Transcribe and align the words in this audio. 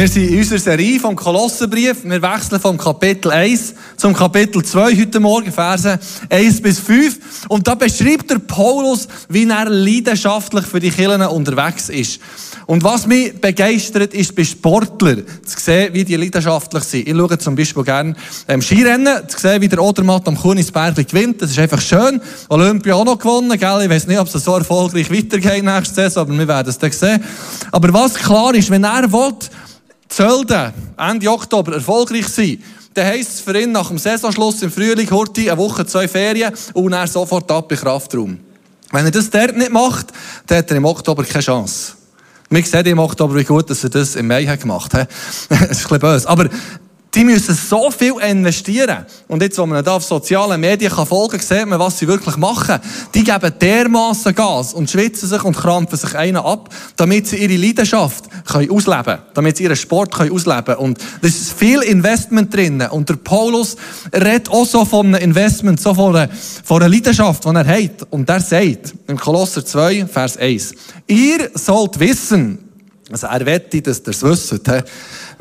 Wir 0.00 0.08
sind 0.08 0.30
in 0.30 0.38
unserer 0.38 0.58
Serie 0.58 0.98
vom 0.98 1.14
Kolossenbrief. 1.14 2.04
Wir 2.04 2.22
wechseln 2.22 2.58
vom 2.58 2.78
Kapitel 2.78 3.30
1 3.30 3.74
zum 3.98 4.14
Kapitel 4.14 4.64
2 4.64 4.98
heute 4.98 5.20
Morgen, 5.20 5.52
Verse 5.52 6.00
1 6.30 6.62
bis 6.62 6.78
5. 6.78 7.18
Und 7.48 7.68
da 7.68 7.74
beschreibt 7.74 8.30
der 8.30 8.38
Paulus, 8.38 9.08
wie 9.28 9.46
er 9.46 9.68
leidenschaftlich 9.68 10.64
für 10.64 10.80
die 10.80 10.90
Kirchen 10.90 11.20
unterwegs 11.20 11.90
ist. 11.90 12.18
Und 12.64 12.82
was 12.82 13.06
mich 13.06 13.38
begeistert, 13.42 14.14
ist 14.14 14.34
bei 14.34 14.42
Sportlern 14.44 15.22
zu 15.44 15.60
sehen, 15.60 15.92
wie 15.92 16.04
die 16.04 16.16
leidenschaftlich 16.16 16.84
sind. 16.84 17.06
Ich 17.06 17.14
schaue 17.14 17.36
zum 17.36 17.54
Beispiel 17.54 17.84
gerne 17.84 18.14
ähm, 18.48 18.62
Skirennen, 18.62 19.28
zu 19.28 19.38
sehen, 19.38 19.60
wie 19.60 19.68
der 19.68 19.82
Odermatt 19.82 20.26
am 20.28 20.38
Kunisberg 20.38 20.96
gewinnt. 20.96 21.42
Das 21.42 21.50
ist 21.50 21.58
einfach 21.58 21.82
schön. 21.82 22.22
Olympia 22.48 22.94
auch 22.94 23.04
noch 23.04 23.18
gewonnen, 23.18 23.58
gell? 23.58 23.82
Ich 23.82 23.90
weiß 23.90 24.06
nicht, 24.06 24.18
ob 24.18 24.34
es 24.34 24.44
so 24.44 24.56
erfolgreich 24.56 25.10
weitergeht 25.10 25.62
nächste 25.62 25.96
Saison, 25.96 26.22
aber 26.22 26.38
wir 26.38 26.48
werden 26.48 26.70
es 26.70 26.78
dann 26.78 26.90
sehen. 26.90 27.22
Aber 27.70 27.92
was 27.92 28.14
klar 28.14 28.54
ist, 28.54 28.70
wenn 28.70 28.84
er 28.84 29.12
will, 29.12 29.34
Zölden 30.10 30.72
Ende 30.98 31.30
Oktober 31.30 31.74
erfolgreich 31.74 32.28
sein, 32.28 32.62
dann 32.94 33.06
heisst 33.06 33.34
es 33.34 33.40
für 33.40 33.58
ihn 33.58 33.70
nach 33.70 33.88
dem 33.88 33.98
Saisonschluss 33.98 34.60
im 34.62 34.70
Frühling, 34.70 35.08
Horti, 35.08 35.48
eine 35.48 35.58
Woche, 35.58 35.86
zwei 35.86 36.08
Ferien 36.08 36.52
und 36.74 36.92
er 36.92 37.06
sofort 37.06 37.50
ab 37.50 37.70
in 37.70 37.78
Kraftraum. 37.78 38.38
Wenn 38.90 39.04
er 39.04 39.12
das 39.12 39.30
dort 39.30 39.56
nicht 39.56 39.70
macht, 39.70 40.08
dann 40.48 40.58
hat 40.58 40.70
er 40.70 40.76
im 40.76 40.84
Oktober 40.84 41.22
keine 41.24 41.44
Chance. 41.44 41.92
Wir 42.52 42.64
sehen 42.64 42.86
im 42.86 42.98
Oktober, 42.98 43.36
wie 43.36 43.44
gut 43.44 43.70
dass 43.70 43.84
er 43.84 43.90
das 43.90 44.16
im 44.16 44.26
Mai 44.26 44.44
gemacht 44.44 44.92
hat. 44.92 45.08
das 45.48 45.60
ist 45.60 45.68
ein 45.68 45.68
bisschen 45.68 45.98
böse. 46.00 46.28
Aber 46.28 46.48
die 47.14 47.24
müssen 47.24 47.54
so 47.54 47.90
viel 47.90 48.14
investieren. 48.20 49.04
Und 49.26 49.42
jetzt, 49.42 49.58
wo 49.58 49.66
man 49.66 49.84
da 49.84 49.96
auf 49.96 50.04
sozialen 50.04 50.60
Medien 50.60 50.92
kann 50.92 51.06
folgen 51.06 51.38
kann, 51.38 51.40
sieht 51.40 51.66
man, 51.66 51.78
was 51.80 51.98
sie 51.98 52.06
wirklich 52.06 52.36
machen. 52.36 52.78
Die 53.14 53.24
geben 53.24 53.52
dermaßen 53.60 54.34
Gas 54.34 54.74
und 54.74 54.88
schwitzen 54.88 55.28
sich 55.28 55.42
und 55.42 55.56
krampfen 55.56 55.98
sich 55.98 56.14
einen 56.14 56.36
ab, 56.36 56.68
damit 56.96 57.26
sie 57.26 57.36
ihre 57.36 57.56
Leidenschaft 57.56 58.26
können 58.46 58.70
ausleben 58.70 59.04
können. 59.04 59.22
Damit 59.34 59.56
sie 59.56 59.64
ihren 59.64 59.76
Sport 59.76 60.14
können 60.14 60.32
ausleben 60.32 60.64
können. 60.64 60.78
Und 60.78 60.98
da 61.20 61.26
ist 61.26 61.52
viel 61.52 61.82
Investment 61.82 62.54
drin. 62.54 62.80
Und 62.82 63.08
der 63.08 63.16
Paulus 63.16 63.76
redet 64.14 64.48
auch 64.48 64.66
so 64.66 64.84
von 64.84 65.06
einem 65.06 65.22
Investment, 65.22 65.80
so 65.80 65.94
von 65.94 66.14
einer, 66.14 66.32
von 66.64 66.80
einer 66.80 66.88
Leidenschaft, 66.88 67.44
die 67.44 67.48
er 67.48 67.66
hat. 67.66 68.06
Und 68.10 68.28
er 68.28 68.40
sagt, 68.40 68.94
im 69.08 69.18
Kolosser 69.18 69.64
2, 69.64 70.06
Vers 70.06 70.36
1, 70.36 70.74
ihr 71.08 71.50
sollt 71.54 71.98
wissen, 71.98 72.70
also 73.10 73.26
er 73.26 73.44
wette, 73.44 73.82
dass 73.82 74.00
ihr 74.00 74.08
es 74.08 74.22
wisst. 74.22 74.60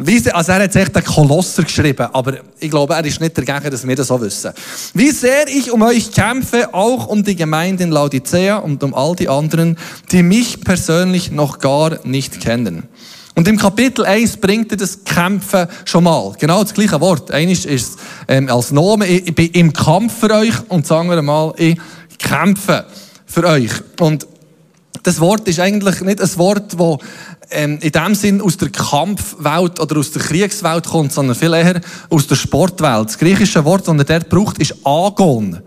Wie, 0.02 0.31
also 0.31 0.53
er 0.53 0.64
hat 0.64 0.75
echt 0.78 0.95
einen 0.95 1.05
Kolosser 1.05 1.64
geschrieben, 1.64 2.08
aber 2.14 2.38
ich 2.58 2.72
glaube, 2.72 2.94
er 2.94 3.03
ist 3.03 3.19
nicht 3.19 3.38
dagegen, 3.38 3.69
dass 3.69 3.86
wir 3.86 3.95
das 3.97 4.08
so 4.08 4.22
wissen. 4.22 4.53
Wie 4.94 5.11
sehr 5.11 5.45
ich 5.50 5.73
um 5.73 5.81
euch 5.81 6.14
kämpfe, 6.14 6.73
auch 6.73 7.08
um 7.08 7.22
die 7.22 7.36
Gemeinde 7.36 7.83
in 7.83 7.91
Laodicea 7.91 8.59
und 8.59 8.81
um 8.81 8.94
all 8.94 9.14
die 9.17 9.28
anderen, 9.28 9.78
die 10.14 10.23
mich 10.23 10.61
persönlich 10.61 11.31
noch 11.31 11.59
gar 11.59 12.00
nicht 12.06 12.39
kennen. 12.39 12.83
Und 13.36 13.50
im 13.50 13.58
Kapitel 13.58 14.06
1 14.06 14.38
bringt 14.38 14.72
er 14.72 14.78
das 14.78 15.03
Kämpfen 15.03 15.67
schon 15.83 16.06
mal. 16.06 16.34
Genau 16.39 16.63
das 16.63 16.73
gleiche 16.73 17.02
Wort. 17.02 17.31
Eines 17.31 17.66
ist 17.66 18.00
ähm, 18.30 18.50
als 18.50 18.72
Nomen, 18.72 19.06
ich, 19.09 19.36
bin 19.36 19.52
im 19.52 19.73
Kampf 19.73 20.17
für 20.22 20.34
euch 20.34 20.56
und 20.69 20.88
sagen 20.88 21.09
wir 21.09 21.22
mal, 21.22 21.53
ich 21.58 21.78
kämpfe 22.17 22.86
für 23.25 23.45
euch. 23.45 23.72
Und 24.00 24.25
das 25.03 25.19
Wort 25.19 25.47
ist 25.47 25.59
eigentlich 25.59 26.00
nicht 26.02 26.22
ein 26.22 26.38
Wort, 26.38 26.73
das 26.73 26.80
ähm, 27.52 27.80
in 27.81 27.92
dem 27.92 28.16
Sinn 28.16 28.42
aus 28.42 28.58
der 28.58 28.69
Kampfwelt 28.69 29.80
oder 29.80 29.97
aus 29.97 30.11
der 30.11 30.22
Kriegswelt 30.22 30.86
kommt, 30.86 31.11
sondern 31.11 31.36
viel 31.36 31.53
eher 31.53 31.81
aus 32.09 32.28
der 32.28 32.36
Sportwelt. 32.36 33.08
Das 33.08 33.17
griechische 33.17 33.64
Wort, 33.66 33.88
das 33.88 33.97
er 33.97 34.03
dort 34.03 34.30
braucht, 34.30 34.58
ist 34.59 34.75
Agon. 34.83 35.59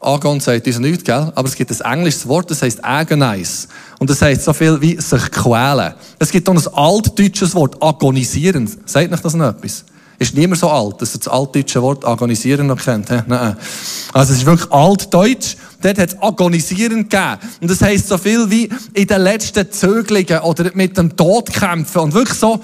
Agon 0.00 0.40
sagt 0.40 0.66
uns 0.66 0.80
nichts, 0.80 1.04
gell? 1.04 1.32
Aber 1.34 1.46
es 1.46 1.54
gibt 1.54 1.70
ein 1.70 1.92
englisches 1.92 2.26
Wort, 2.26 2.50
das 2.50 2.60
heißt 2.60 2.84
agonize. 2.84 3.68
Und 4.00 4.10
das 4.10 4.20
heißt 4.20 4.42
so 4.42 4.52
viel 4.52 4.80
wie 4.80 5.00
sich 5.00 5.30
quälen. 5.30 5.94
Es 6.18 6.30
gibt 6.30 6.48
auch 6.48 6.54
ein 6.54 6.74
altdeutsches 6.74 7.54
Wort, 7.54 7.80
agonisieren. 7.80 8.68
Sagt 8.84 9.12
euch 9.12 9.20
das 9.20 9.34
noch 9.34 9.50
etwas? 9.50 9.84
Ist 10.22 10.36
niemand 10.36 10.60
so 10.60 10.68
alt, 10.68 11.02
dass 11.02 11.16
er 11.16 11.18
das 11.18 11.26
altdeutsche 11.26 11.82
Wort 11.82 12.04
agonisieren 12.04 12.68
noch 12.68 12.78
kennt. 12.78 13.10
Also 13.10 14.32
es 14.32 14.38
ist 14.38 14.46
wirklich 14.46 14.70
altdeutsch. 14.70 15.56
Dort 15.82 15.98
hat 15.98 16.10
es 16.10 16.22
agonisieren 16.22 17.08
gegeben. 17.08 17.38
Und 17.60 17.68
das 17.68 17.82
heisst 17.82 18.06
so 18.06 18.16
viel 18.18 18.48
wie 18.48 18.68
in 18.94 19.08
den 19.08 19.20
letzten 19.20 19.68
Zöglungen 19.72 20.38
oder 20.42 20.70
mit 20.74 20.96
dem 20.96 21.16
Tod 21.16 21.52
kämpfen. 21.52 22.02
Und 22.02 22.14
wirklich 22.14 22.38
so 22.38 22.60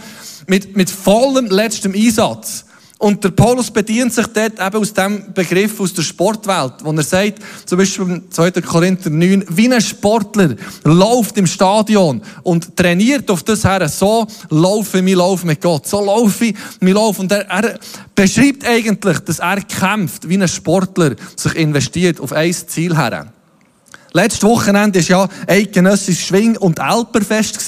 mit, 0.47 0.77
mit 0.77 0.89
vollem 0.89 1.47
letztem 1.47 1.95
Einsatz. 1.95 2.65
Und 2.99 3.23
der 3.23 3.31
Paulus 3.31 3.71
bedient 3.71 4.13
sich 4.13 4.27
dort 4.27 4.59
eben 4.59 4.77
aus 4.77 4.93
dem 4.93 5.33
Begriff 5.33 5.81
aus 5.81 5.95
der 5.95 6.03
Sportwelt, 6.03 6.75
wo 6.83 6.91
er 6.91 7.03
sagt, 7.05 7.39
zum 7.65 7.79
Beispiel 7.79 8.05
im 8.05 8.31
2. 8.31 8.51
Korinther 8.61 9.09
9, 9.09 9.45
wie 9.51 9.73
ein 9.73 9.81
Sportler 9.81 10.57
läuft 10.83 11.39
im 11.39 11.47
Stadion 11.47 12.21
und 12.43 12.77
trainiert 12.77 13.31
auf 13.31 13.45
das 13.45 13.63
her, 13.63 13.89
so 13.89 14.27
laufe 14.51 14.99
ich 14.99 15.15
Lauf 15.15 15.45
mit 15.45 15.61
Gott, 15.61 15.87
so 15.87 16.05
laufe 16.05 16.47
ich 16.47 16.57
mein 16.81 16.95
Lauf. 16.95 17.21
Und 17.21 17.31
er, 17.31 17.49
er 17.49 17.79
beschreibt 18.17 18.67
eigentlich, 18.67 19.21
dass 19.21 19.39
er 19.39 19.61
kämpft, 19.61 20.29
wie 20.29 20.37
ein 20.37 20.49
Sportler 20.49 21.15
sich 21.37 21.55
investiert 21.55 22.21
auf 22.21 22.33
ein 22.33 22.53
Ziel 22.53 22.97
her. 22.97 23.33
Letztes 24.13 24.43
Wochenende 24.43 25.01
war 25.01 25.09
ja 25.09 25.29
eidgenössisch 25.47 26.27
Schwing- 26.27 26.57
und 26.57 26.81
Alperfest. 26.81 27.59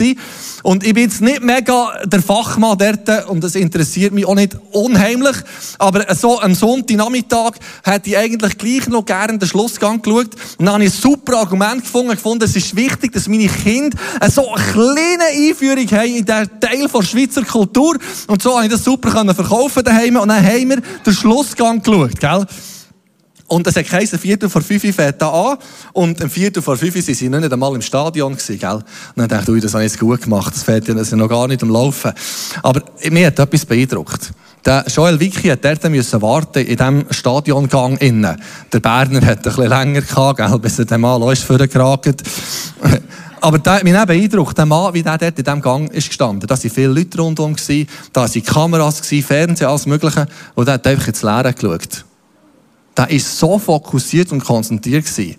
Und 0.62 0.86
ich 0.86 0.94
bin 0.94 1.04
jetzt 1.04 1.20
nicht 1.20 1.42
mega 1.42 1.92
der 2.04 2.22
Fachmann 2.22 2.78
dort 2.78 3.28
und 3.28 3.42
das 3.42 3.54
interessiert 3.54 4.12
mich 4.12 4.26
auch 4.26 4.34
nicht 4.34 4.56
unheimlich. 4.72 5.36
Aber 5.78 6.14
so 6.14 6.40
am 6.40 6.54
Sonntagnachmittag 6.54 7.52
hätte 7.82 8.10
ich 8.10 8.16
eigentlich 8.16 8.58
gleich 8.58 8.88
noch 8.88 9.04
gerne 9.04 9.38
den 9.38 9.48
Schlussgang 9.48 10.00
geschaut. 10.00 10.34
Und 10.58 10.66
dann 10.66 10.74
habe 10.74 10.84
ich 10.84 10.94
ein 10.94 11.00
super 11.00 11.38
Argument 11.38 11.82
gefunden. 11.82 12.10
gefunden 12.10 12.44
es 12.44 12.56
ist 12.56 12.74
wichtig, 12.76 13.12
dass 13.12 13.28
meine 13.28 13.48
Kinder 13.48 13.96
so 14.30 14.52
eine 14.52 14.64
kleine 14.72 15.24
Einführung 15.48 15.86
haben 15.90 16.16
in 16.16 16.24
diesen 16.24 16.60
Teil 16.60 16.88
der 16.88 17.02
Schweizer 17.02 17.42
Kultur. 17.42 17.96
Und 18.26 18.42
so 18.42 18.54
habe 18.56 18.66
ich 18.66 18.72
das 18.72 18.84
super 18.84 19.10
verkaufen 19.34 19.84
daheim. 19.84 20.16
Und 20.16 20.28
dann 20.28 20.44
haben 20.44 20.68
wir 20.70 20.80
den 21.04 21.12
Schlussgang 21.12 21.82
geschaut, 21.82 22.18
gell? 22.18 22.46
Und 23.50 23.66
es 23.66 23.74
hat 23.74 23.84
geheißen, 23.84 24.16
Viertel 24.16 24.48
vor 24.48 24.62
fünf 24.62 24.82
fährt 24.94 25.20
da 25.20 25.28
an. 25.28 25.58
Und 25.92 26.20
im 26.20 26.30
Viertel 26.30 26.62
vor 26.62 26.76
fünf 26.76 26.94
sind 26.94 27.16
sie 27.16 27.28
noch 27.28 27.40
nicht 27.40 27.52
einmal 27.52 27.74
im 27.74 27.82
Stadion 27.82 28.34
gewesen, 28.34 28.60
gell? 28.60 28.74
Und 28.74 28.84
dann 29.16 29.28
dachte 29.28 29.56
ich, 29.56 29.60
das 29.60 29.74
habe 29.74 29.84
ich 29.84 29.90
jetzt 29.90 29.98
gut 29.98 30.22
gemacht. 30.22 30.54
Das 30.54 30.62
fährt 30.62 30.86
ja, 30.86 30.94
noch 30.94 31.28
gar 31.28 31.48
nicht 31.48 31.60
am 31.64 31.70
Laufen. 31.70 32.12
Aber 32.62 32.80
mir 33.10 33.26
hat 33.26 33.40
etwas 33.40 33.66
beeindruckt. 33.66 34.30
Der 34.64 34.84
Joel 34.86 35.18
Wicki 35.18 35.48
hat 35.48 35.64
dort 35.64 35.82
müssen 35.90 36.22
warten, 36.22 36.60
in 36.60 36.76
diesem 36.76 37.04
Stadiongang 37.10 37.96
innen. 37.96 38.40
Der 38.72 38.78
Berner 38.78 39.26
hat 39.26 39.38
ein 39.38 39.42
bisschen 39.42 39.68
länger 39.68 40.02
gehabt, 40.02 40.36
gell, 40.36 40.58
bis 40.60 40.78
er 40.78 40.84
den 40.84 41.00
Mal 41.00 41.32
ist 41.32 41.42
vorgeragt. 41.42 42.22
Aber 43.40 43.58
der 43.58 43.78
auch 43.78 44.06
beeindruckt, 44.06 44.58
der 44.58 44.66
Mann, 44.66 44.94
wie 44.94 45.02
der 45.02 45.18
dort 45.18 45.38
in 45.38 45.44
diesem 45.44 45.60
Gang 45.60 45.92
ist 45.92 46.06
gestanden. 46.06 46.46
Da 46.46 46.56
waren 46.56 46.70
viele 46.70 46.88
Leute 46.88 47.20
rundherum, 47.20 47.56
da 48.12 48.20
waren 48.20 48.44
Kameras, 48.44 49.00
Fernsehen, 49.00 49.66
alles 49.66 49.86
Mögliche. 49.86 50.26
Und 50.54 50.68
der 50.68 50.74
hat 50.74 50.86
einfach 50.86 51.08
ins 51.08 51.22
Leere 51.22 51.52
geschaut 51.52 52.04
der 53.00 53.10
war 53.10 53.18
so 53.18 53.58
fokussiert 53.58 54.30
und 54.32 54.44
konzentriert. 54.44 55.06
Gewesen. 55.06 55.36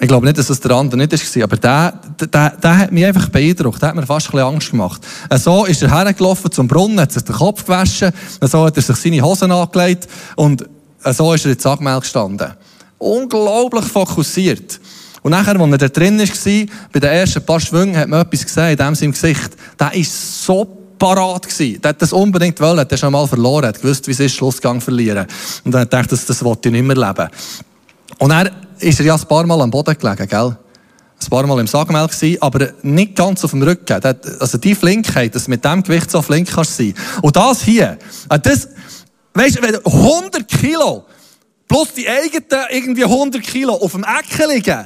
Ich 0.00 0.08
glaube 0.08 0.26
nicht, 0.26 0.36
dass 0.36 0.50
es 0.50 0.60
der 0.60 0.72
andere 0.72 0.98
nicht 0.98 1.12
war, 1.12 1.44
aber 1.44 1.56
der, 1.56 2.00
der, 2.26 2.50
der 2.50 2.78
hat 2.78 2.92
mich 2.92 3.06
einfach 3.06 3.28
beeindruckt. 3.28 3.80
Der 3.80 3.88
hat 3.88 3.96
mir 3.96 4.06
fast 4.06 4.26
ein 4.26 4.32
bisschen 4.32 4.46
Angst 4.46 4.70
gemacht. 4.70 5.02
So 5.36 5.64
ist 5.64 5.82
er 5.82 5.90
hergelaufen 5.90 6.50
zum 6.50 6.68
Brunnen, 6.68 7.00
hat 7.00 7.12
sich 7.12 7.22
den 7.22 7.34
Kopf 7.34 7.64
gewaschen, 7.64 8.12
so 8.40 8.66
hat 8.66 8.76
er 8.76 8.82
sich 8.82 8.96
seine 8.96 9.22
Hosen 9.22 9.50
angelegt 9.50 10.08
und 10.36 10.68
so 11.10 11.32
ist 11.32 11.46
er 11.46 11.52
in 11.52 11.58
Sagmel 11.58 12.00
gestanden. 12.00 12.52
Unglaublich 12.98 13.84
fokussiert. 13.84 14.80
Und 15.22 15.30
nachher, 15.30 15.58
als 15.58 15.70
er 15.70 15.78
da 15.78 15.88
drin 15.88 16.18
war, 16.18 16.66
bei 16.92 17.00
den 17.00 17.10
ersten 17.10 17.46
paar 17.46 17.60
Schwüngen, 17.60 17.96
hat 17.96 18.08
man 18.08 18.20
etwas 18.20 18.44
gesehen 18.44 18.78
in 18.78 18.94
seinem 18.94 19.12
Gesicht. 19.12 19.56
Der 19.80 19.94
ist 19.94 20.44
so 20.44 20.83
parat 20.98 21.48
gewesen. 21.48 21.80
Der 21.80 21.90
hat 21.90 22.02
das 22.02 22.12
unbedingt 22.12 22.60
wollen. 22.60 22.76
Der 22.76 22.84
hat 22.84 22.98
schon 22.98 23.12
mal 23.12 23.26
verloren. 23.26 23.64
Er 23.64 23.68
hat 23.68 23.80
gewusst, 23.80 24.06
wie 24.06 24.12
es 24.12 24.20
ist, 24.20 24.34
Schlussgang 24.34 24.80
verlieren. 24.80 25.26
Und 25.64 25.72
dann 25.72 25.82
hat 25.82 25.92
er 25.92 26.02
gedacht, 26.02 26.12
das, 26.12 26.26
das 26.26 26.44
wollte 26.44 26.68
ich 26.68 26.72
nicht 26.72 26.84
mehr 26.84 26.96
leben. 26.96 27.28
Und 28.18 28.30
er 28.30 28.50
ist 28.78 29.00
er 29.00 29.06
ja 29.06 29.14
ein 29.14 29.22
paar 29.22 29.46
Mal 29.46 29.60
am 29.60 29.70
Boden 29.70 29.96
gelegen, 29.98 30.28
gell? 30.28 30.56
Ein 31.22 31.30
paar 31.30 31.46
Mal 31.46 31.60
im 31.60 31.66
Sagmel 31.66 32.06
gewesen, 32.06 32.42
aber 32.42 32.68
nicht 32.82 33.16
ganz 33.16 33.44
auf 33.44 33.52
dem 33.52 33.62
Rücken. 33.62 34.00
Also 34.40 34.58
die 34.58 34.74
Flinkheit, 34.74 35.34
dass 35.34 35.44
du 35.44 35.50
mit 35.50 35.64
dem 35.64 35.82
Gewicht 35.82 36.10
so 36.10 36.20
flink 36.22 36.50
kannst 36.52 36.76
sein. 36.76 36.94
Und 37.22 37.36
das 37.36 37.62
hier, 37.62 37.98
äh, 38.28 38.38
das, 38.38 38.68
weißt 39.34 39.58
du, 39.58 39.90
100 39.90 40.48
Kilo 40.48 41.04
plus 41.68 41.92
die 41.94 42.08
eigenen 42.08 42.44
irgendwie 42.70 43.04
100 43.04 43.42
Kilo 43.42 43.74
auf 43.74 43.92
dem 43.92 44.04
Ecken 44.04 44.50
liegen, 44.50 44.84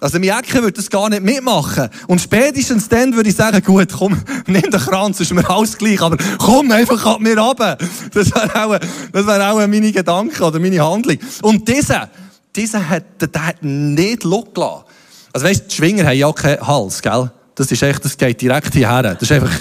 also 0.00 0.18
mein 0.18 0.30
Ecke 0.30 0.62
würde 0.62 0.72
das 0.72 0.88
gar 0.88 1.08
nicht 1.10 1.22
mitmachen. 1.22 1.88
Und 2.06 2.20
spätestens 2.20 2.88
dann 2.88 3.14
würde 3.14 3.28
ich 3.28 3.36
sagen, 3.36 3.62
gut, 3.62 3.88
komm, 3.92 4.20
nimm 4.46 4.62
den 4.62 4.80
Kranz, 4.80 5.20
ist 5.20 5.32
mir 5.32 5.48
alles 5.48 5.76
gleich, 5.76 6.00
aber 6.00 6.16
komm 6.38 6.70
einfach 6.70 7.04
ab 7.04 7.20
mir 7.20 7.38
runter. 7.38 7.76
Das 8.12 8.34
wäre 8.34 8.64
auch, 8.64 8.78
das 9.12 9.26
wäre 9.26 9.50
auch 9.50 9.58
meine 9.66 9.92
Gedanken 9.92 10.42
oder 10.42 10.58
meine 10.58 10.82
Handlung. 10.82 11.18
Und 11.42 11.68
dieser, 11.68 12.08
dieser 12.56 12.88
hat, 12.88 13.04
der 13.20 13.46
hat 13.46 13.62
nicht 13.62 14.24
losgelassen. 14.24 14.84
Also 15.32 15.46
weißt, 15.46 15.70
die 15.70 15.74
Schwinger 15.74 16.06
haben 16.06 16.16
ja 16.16 16.32
keinen 16.32 16.66
Hals, 16.66 17.02
gell? 17.02 17.30
Das 17.54 17.70
ist 17.70 17.82
echt, 17.82 18.04
das 18.04 18.16
geht 18.16 18.40
direkt 18.40 18.72
hierher. 18.72 19.02
Das 19.02 19.22
ist 19.22 19.32
einfach, 19.32 19.52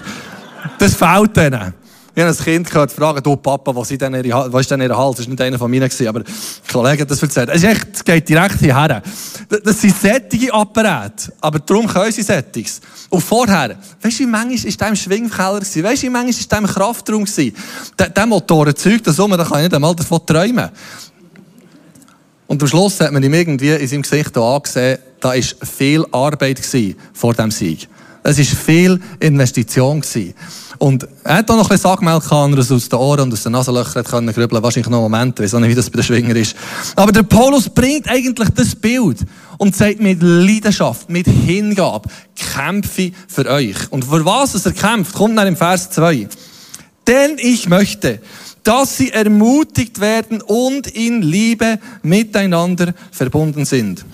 das 0.79 0.95
fehlt 0.95 1.35
denen. 1.35 1.73
Ich 2.15 2.23
habe 2.23 2.35
ein 2.35 2.43
Kind 2.43 2.69
gehört 2.69 2.91
fragen, 2.91 3.21
du 3.21 3.35
Papa, 3.35 3.75
was 3.75 3.91
ist 3.91 4.01
denn 4.01 4.13
ihr 4.13 4.35
Hals? 4.35 4.51
Das 4.51 4.69
war 4.71 4.77
nicht 4.77 5.41
einer 5.41 5.59
von 5.59 5.69
mir, 5.69 5.87
aber 6.07 6.19
ein 6.19 6.25
Kollege 6.71 7.01
hat 7.03 7.11
das 7.11 7.21
erzählt. 7.21 7.49
Es, 7.49 7.57
ist 7.57 7.63
echt, 7.63 7.87
es 7.93 8.03
geht 8.03 8.27
direkt 8.27 8.59
hierher. 8.59 9.01
Das 9.49 9.81
sind 9.81 9.95
sättige 9.95 10.53
Apparate, 10.53 11.33
aber 11.41 11.57
darum 11.57 11.87
können 11.87 12.11
sie 12.11 12.21
Sättiges. 12.21 12.79
Und 13.09 13.21
vorher, 13.21 13.75
weißt 13.99 14.19
du, 14.19 14.23
wie 14.23 14.27
manchmal 14.27 14.79
war 14.79 14.89
der 14.89 14.95
Schwingkeller? 14.95 15.61
Weißt 15.61 15.75
du, 15.75 16.07
wie 16.07 16.09
manchmal 16.09 16.61
war 16.61 16.67
der 16.67 16.69
Kraftraum? 16.75 17.25
Der, 17.97 18.09
der 18.09 18.25
Motor 18.27 18.75
zeugt 18.75 19.07
das 19.07 19.17
um, 19.17 19.31
da 19.31 19.43
kann 19.43 19.57
ich 19.57 19.63
nicht 19.63 19.73
einmal 19.73 19.95
davon 19.95 20.23
träumen. 20.23 20.69
Und 22.45 22.61
am 22.61 22.67
Schluss 22.67 22.99
hat 22.99 23.11
man 23.11 23.23
ihm 23.23 23.33
irgendwie 23.33 23.71
in 23.71 23.87
seinem 23.87 24.03
Gesicht 24.03 24.37
angesehen, 24.37 24.99
da 25.19 25.29
war 25.29 25.41
viel 25.41 26.05
Arbeit 26.11 26.61
vor 27.13 27.33
dem 27.33 27.49
Sieg. 27.49 27.87
Es 28.21 28.37
war 28.37 28.45
viel 28.45 28.99
Investition. 29.19 30.01
Gewesen. 30.01 30.35
Und 30.79 31.07
er 31.25 31.35
hat 31.35 31.51
auch 31.51 31.57
noch 31.57 31.65
ein 31.65 31.75
bisschen 31.75 31.89
Sackmelk 31.89 32.31
aus 32.31 32.89
den 32.89 32.97
Ohren 32.97 33.19
und 33.19 33.33
aus 33.33 33.43
den 33.43 33.51
Nasenlöchern 33.51 34.03
können 34.03 34.33
grübeln. 34.33 34.63
Wahrscheinlich 34.63 34.89
noch 34.89 35.01
Momente. 35.01 35.43
Ich 35.43 35.51
weiß 35.51 35.59
nicht, 35.59 35.71
wie 35.71 35.75
das 35.75 35.89
bei 35.89 35.97
den 35.97 36.03
Schwinger 36.03 36.35
ist. 36.37 36.55
Aber 36.95 37.11
der 37.11 37.23
Paulus 37.23 37.67
bringt 37.67 38.09
eigentlich 38.09 38.47
das 38.51 38.75
Bild 38.75 39.17
und 39.57 39.75
sagt 39.75 39.99
mit 39.99 40.21
Leidenschaft, 40.21 41.09
mit 41.09 41.27
Hingabe, 41.27 42.07
kämpfe 42.33 43.11
für 43.27 43.45
euch. 43.47 43.75
Und 43.91 44.05
für 44.05 44.23
was 44.23 44.65
er 44.65 44.71
kämpft, 44.71 45.13
kommt 45.13 45.37
dann 45.37 45.47
im 45.47 45.57
Vers 45.57 45.89
2. 45.91 46.29
Denn 47.05 47.37
ich 47.39 47.67
möchte, 47.67 48.21
dass 48.63 48.95
sie 48.95 49.11
ermutigt 49.11 49.99
werden 49.99 50.41
und 50.41 50.87
in 50.87 51.21
Liebe 51.21 51.79
miteinander 52.03 52.93
verbunden 53.11 53.65
sind. 53.65 54.05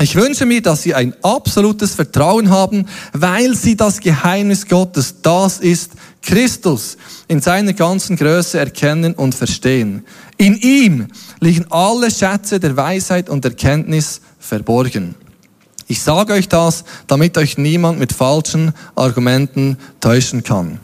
Ich 0.00 0.16
wünsche 0.16 0.46
mir, 0.46 0.62
dass 0.62 0.82
sie 0.82 0.94
ein 0.94 1.14
absolutes 1.22 1.94
Vertrauen 1.94 2.50
haben, 2.50 2.86
weil 3.12 3.54
sie 3.54 3.76
das 3.76 4.00
Geheimnis 4.00 4.66
Gottes, 4.66 5.16
das 5.22 5.58
ist 5.58 5.92
Christus, 6.22 6.96
in 7.28 7.40
seiner 7.40 7.72
ganzen 7.72 8.16
Größe 8.16 8.58
erkennen 8.58 9.14
und 9.14 9.34
verstehen. 9.34 10.04
In 10.38 10.56
ihm 10.56 11.08
liegen 11.40 11.66
alle 11.70 12.10
Schätze 12.10 12.58
der 12.58 12.76
Weisheit 12.76 13.28
und 13.28 13.44
Erkenntnis 13.44 14.20
verborgen. 14.38 15.14
Ich 15.86 16.00
sage 16.02 16.32
euch 16.32 16.48
das, 16.48 16.84
damit 17.06 17.36
euch 17.36 17.58
niemand 17.58 17.98
mit 17.98 18.12
falschen 18.12 18.72
Argumenten 18.94 19.76
täuschen 20.00 20.42
kann. 20.42 20.80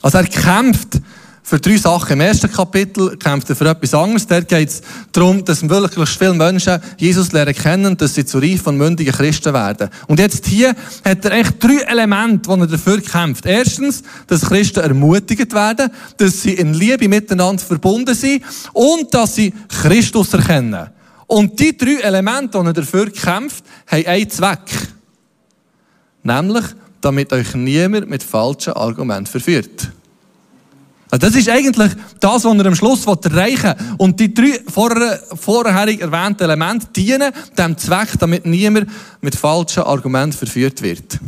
Also 0.00 0.18
er 0.18 0.26
kämpft 0.26 1.00
für 1.46 1.60
drei 1.60 1.76
Sachen. 1.76 2.14
Im 2.14 2.22
ersten 2.22 2.50
Kapitel 2.50 3.16
kämpft 3.18 3.48
er 3.48 3.54
für 3.54 3.70
etwas 3.70 3.94
anderes. 3.94 4.26
Dort 4.26 4.48
geht 4.48 4.68
es 4.68 4.82
darum, 5.12 5.44
dass 5.44 5.66
wirklich 5.68 6.10
viele 6.10 6.34
Menschen 6.34 6.80
Jesus 6.98 7.30
lernen 7.30 7.54
kennen, 7.54 7.96
dass 7.96 8.14
sie 8.14 8.24
zu 8.24 8.38
reifen 8.38 8.70
und 8.70 8.78
mündigen 8.78 9.14
Christen 9.14 9.54
werden. 9.54 9.88
Und 10.08 10.18
jetzt 10.18 10.44
hier 10.46 10.74
hat 11.04 11.24
er 11.24 11.32
echt 11.32 11.62
drei 11.62 11.82
Elemente, 11.86 12.52
die 12.52 12.60
er 12.60 12.66
dafür 12.66 13.00
kämpft. 13.00 13.46
Erstens, 13.46 14.02
dass 14.26 14.40
Christen 14.40 14.80
ermutigt 14.80 15.54
werden, 15.54 15.88
dass 16.16 16.42
sie 16.42 16.54
in 16.54 16.74
Liebe 16.74 17.08
miteinander 17.08 17.62
verbunden 17.62 18.16
sind 18.16 18.42
und 18.72 19.14
dass 19.14 19.36
sie 19.36 19.54
Christus 19.82 20.34
erkennen. 20.34 20.90
Und 21.28 21.60
die 21.60 21.76
drei 21.76 22.00
Elemente, 22.00 22.58
die 22.58 22.66
er 22.66 22.72
dafür 22.72 23.08
kämpft, 23.12 23.64
haben 23.86 24.06
einen 24.06 24.30
Zweck. 24.30 24.68
Nämlich, 26.24 26.64
damit 27.00 27.32
euch 27.32 27.54
niemand 27.54 28.10
mit 28.10 28.24
falschen 28.24 28.72
Argumenten 28.72 29.26
verführt. 29.26 29.92
Also 31.16 31.28
das 31.28 31.36
ist 31.36 31.48
eigentlich 31.48 31.92
das, 32.20 32.44
was 32.44 32.58
er 32.58 32.66
am 32.66 32.74
Schluss 32.74 33.06
erreichen 33.06 33.74
will. 33.78 33.94
Und 33.96 34.20
die 34.20 34.34
drei 34.34 34.60
vorher, 34.68 35.18
vorherig 35.34 36.02
erwähnten 36.02 36.42
Elemente 36.42 36.88
dienen 36.94 37.32
dem 37.56 37.78
Zweck, 37.78 38.08
damit 38.18 38.44
niemand 38.44 38.90
mit 39.22 39.34
falschen 39.34 39.84
Argumenten 39.84 40.36
verführt 40.36 40.82
wird. 40.82 41.18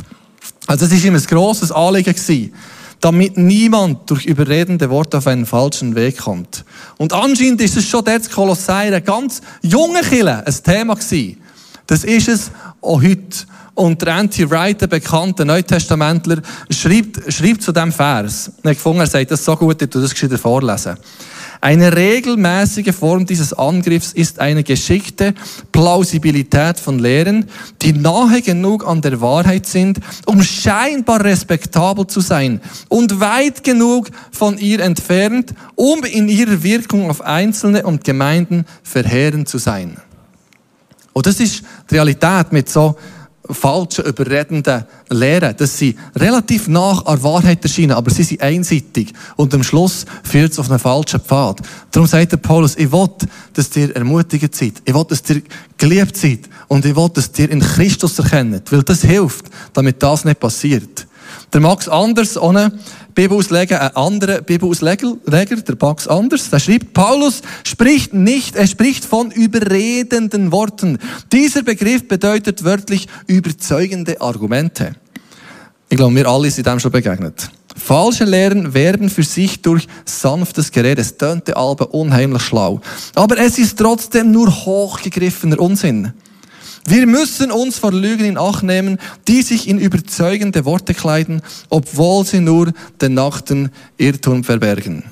Also 0.67 0.85
das 0.85 0.93
ist 0.93 1.05
ihm 1.05 1.15
ein 1.15 1.23
grosses 1.23 1.71
Anliegen 1.71 2.13
gewesen, 2.13 2.53
damit 3.01 3.35
niemand 3.35 4.07
durch 4.11 4.25
überredende 4.25 4.91
Worte 4.91 5.17
auf 5.17 5.25
einen 5.25 5.47
falschen 5.47 5.95
Weg 5.95 6.19
kommt. 6.19 6.65
Und 6.99 7.11
anscheinend 7.11 7.59
ist 7.61 7.75
es 7.75 7.87
schon 7.87 8.05
dort 8.05 8.29
Kolossai, 8.29 8.87
eine 8.87 9.01
ganz 9.01 9.41
junge 9.63 10.01
Kille, 10.01 10.45
ein 10.45 10.63
Thema 10.63 10.93
gewesen. 10.93 11.41
Das 11.89 12.03
ist 12.03 12.27
es 12.27 12.51
auch 12.81 13.01
heute. 13.01 13.47
Und 13.73 13.99
der 14.03 14.13
Anti 14.13 14.47
Wright, 14.47 14.79
der 14.79 14.87
bekannte 14.87 15.43
Neutestamentler, 15.43 16.39
schreibt, 16.69 17.33
schreibt 17.33 17.63
zu 17.63 17.71
dem 17.71 17.91
Vers. 17.91 18.51
Er 18.61 18.75
gefunden, 18.75 18.99
er 18.99 19.07
sagt 19.07 19.31
das 19.31 19.43
so 19.43 19.55
gut, 19.55 19.81
ich 19.81 19.89
das 19.89 20.11
gescheiter 20.11 20.37
vorlesen. 20.37 20.97
Eine 21.61 21.95
regelmäßige 21.95 22.93
Form 22.93 23.25
dieses 23.25 23.53
Angriffs 23.53 24.13
ist 24.13 24.39
eine 24.39 24.63
geschickte 24.63 25.33
Plausibilität 25.71 26.79
von 26.79 26.99
Lehren, 26.99 27.45
die 27.81 27.93
nahe 27.93 28.43
genug 28.43 28.87
an 28.87 29.01
der 29.01 29.19
Wahrheit 29.19 29.65
sind, 29.65 29.99
um 30.27 30.43
scheinbar 30.43 31.23
respektabel 31.23 32.05
zu 32.05 32.21
sein 32.21 32.61
und 32.87 33.19
weit 33.19 33.63
genug 33.63 34.09
von 34.31 34.59
ihr 34.59 34.81
entfernt, 34.81 35.55
um 35.73 36.03
in 36.03 36.29
ihrer 36.29 36.61
Wirkung 36.61 37.09
auf 37.09 37.21
Einzelne 37.21 37.83
und 37.83 38.03
Gemeinden 38.03 38.65
verheerend 38.83 39.49
zu 39.49 39.57
sein. 39.57 39.97
Und 41.19 41.25
das 41.25 41.41
ist 41.41 41.63
die 41.89 41.95
Realität 41.95 42.51
mit 42.51 42.69
so 42.69 42.95
falschen, 43.51 44.05
überredenden 44.05 44.85
Lehren, 45.09 45.55
dass 45.57 45.77
sie 45.77 45.95
relativ 46.15 46.67
nach 46.67 47.05
an 47.05 47.23
Wahrheit 47.23 47.63
erscheinen, 47.63 47.91
aber 47.91 48.11
sie 48.11 48.23
sind 48.23 48.41
einseitig. 48.41 49.13
Und 49.35 49.53
am 49.53 49.63
Schluss 49.63 50.05
führt 50.23 50.51
es 50.51 50.59
auf 50.59 50.69
einen 50.69 50.79
falschen 50.79 51.19
Pfad. 51.19 51.61
Darum 51.91 52.07
sagt 52.07 52.31
der 52.31 52.37
Paulus, 52.37 52.75
ich 52.77 52.91
will, 52.91 53.09
dass 53.53 53.75
ihr 53.75 53.95
ermutigt 53.95 54.55
seid, 54.55 54.73
ich 54.85 54.93
will, 54.93 55.05
dass 55.05 55.27
ihr 55.29 55.41
geliebt 55.77 56.15
seid. 56.15 56.41
Und 56.67 56.85
ich 56.85 56.95
will, 56.95 57.09
dass 57.09 57.31
ihr 57.37 57.49
in 57.49 57.61
Christus 57.61 58.19
erkennt, 58.19 58.71
weil 58.71 58.83
das 58.83 59.01
hilft, 59.01 59.45
damit 59.73 60.01
das 60.03 60.25
nicht 60.25 60.39
passiert. 60.39 61.07
Der 61.51 61.61
Max 61.61 61.87
Anders, 61.87 62.37
ohne 62.37 62.71
Bibelausleger, 63.15 63.81
ein 63.81 63.95
anderer 63.95 64.41
Bibelausleger, 64.41 65.15
der 65.25 65.77
Max 65.81 66.07
Anders, 66.07 66.49
der 66.51 66.59
schreibt, 66.59 66.93
Paulus 66.93 67.41
spricht 67.63 68.13
nicht, 68.13 68.55
er 68.55 68.67
spricht 68.67 69.03
von 69.03 69.31
überredenden 69.31 70.51
Worten. 70.51 70.99
Dieser 71.31 71.63
Begriff 71.63 72.07
bedeutet 72.07 72.63
wörtlich 72.63 73.07
überzeugende 73.25 74.21
Argumente. 74.21 74.95
Ich 75.89 75.97
glaube, 75.97 76.15
wir 76.15 76.27
alle 76.27 76.51
sind 76.51 76.67
dem 76.67 76.79
schon 76.79 76.91
begegnet. 76.91 77.49
Falsche 77.75 78.25
Lehren 78.25 78.73
werben 78.75 79.09
für 79.09 79.23
sich 79.23 79.61
durch 79.63 79.87
sanftes 80.05 80.71
Gerät. 80.71 80.99
Es 80.99 81.17
tönte 81.17 81.57
Albe 81.57 81.87
unheimlich 81.87 82.43
schlau. 82.43 82.81
Aber 83.15 83.39
es 83.39 83.57
ist 83.57 83.79
trotzdem 83.79 84.31
nur 84.31 84.51
hochgegriffener 84.51 85.59
Unsinn. 85.59 86.13
Wir 86.85 87.05
müssen 87.05 87.51
uns 87.51 87.77
vor 87.77 87.91
Lügen 87.91 88.25
in 88.25 88.37
Acht 88.37 88.63
nehmen, 88.63 88.97
die 89.27 89.41
sich 89.41 89.67
in 89.67 89.79
überzeugende 89.79 90.65
Worte 90.65 90.93
kleiden, 90.93 91.41
obwohl 91.69 92.25
sie 92.25 92.39
nur 92.39 92.73
den 93.01 93.13
nackten 93.13 93.71
Irrtum 93.97 94.43
verbergen. 94.43 95.03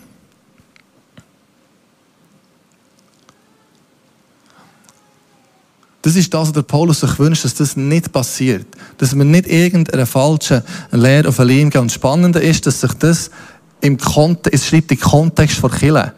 Das 6.07 6.15
ist 6.15 6.33
das, 6.33 6.47
was 6.47 6.53
der 6.53 6.61
Paulus 6.61 7.01
sich 7.01 7.19
wünscht, 7.19 7.43
dass 7.43 7.55
das 7.55 7.75
nicht 7.75 8.13
passiert. 8.13 8.65
Dass 8.97 9.13
man 9.13 9.29
nicht 9.29 9.45
irgendeine 9.45 10.05
falsche 10.05 10.63
Lehre 10.91 11.27
auf 11.27 11.39
eine 11.39 11.51
Linie 11.51 11.71
geht. 11.71 11.81
Und 11.81 11.87
das 11.87 11.95
Spannende 11.95 12.39
ist, 12.39 12.65
dass 12.65 12.79
sich 12.79 12.93
das 12.93 13.29
im 13.81 13.97
Kontext, 13.97 14.53
es 14.53 14.67
schreibt 14.67 14.91
im 14.91 14.99
Kontext 15.01 15.57
von 15.57 15.69
Kirche. 15.69 16.13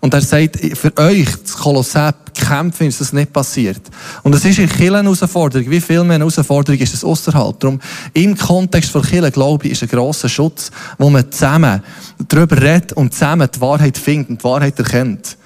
Und 0.00 0.14
er 0.14 0.20
sagt, 0.20 0.56
für 0.76 0.96
euch, 0.98 1.28
das 1.42 1.56
Kolossä, 1.56 2.14
kämpfen, 2.34 2.86
ist 2.86 3.00
das 3.00 3.12
nicht 3.12 3.32
passiert. 3.32 3.80
Und 4.22 4.34
es 4.34 4.44
ist 4.44 4.58
in 4.58 4.68
Kirche 4.68 4.98
eine 4.98 5.08
Herausforderung. 5.08 5.70
Wie 5.70 5.80
viel 5.80 6.04
mehr 6.04 6.16
eine 6.16 6.24
Herausforderung 6.24 6.80
ist 6.80 6.94
es 6.94 7.02
außerhalb? 7.02 7.58
Darum, 7.58 7.80
im 8.12 8.36
Kontext 8.36 8.90
von 8.90 9.02
Kirche, 9.02 9.30
glaube 9.30 9.66
ich, 9.66 9.72
ist 9.72 9.82
ein 9.82 9.88
grosser 9.88 10.28
Schutz, 10.28 10.70
wo 10.98 11.10
man 11.10 11.30
zusammen 11.30 11.82
darüber 12.28 12.60
redet 12.60 12.92
und 12.92 13.12
zusammen 13.12 13.48
die 13.52 13.60
Wahrheit 13.60 13.96
findet 13.98 14.30
und 14.30 14.40
die 14.40 14.44
Wahrheit 14.44 14.78
erkennt. 14.78 15.36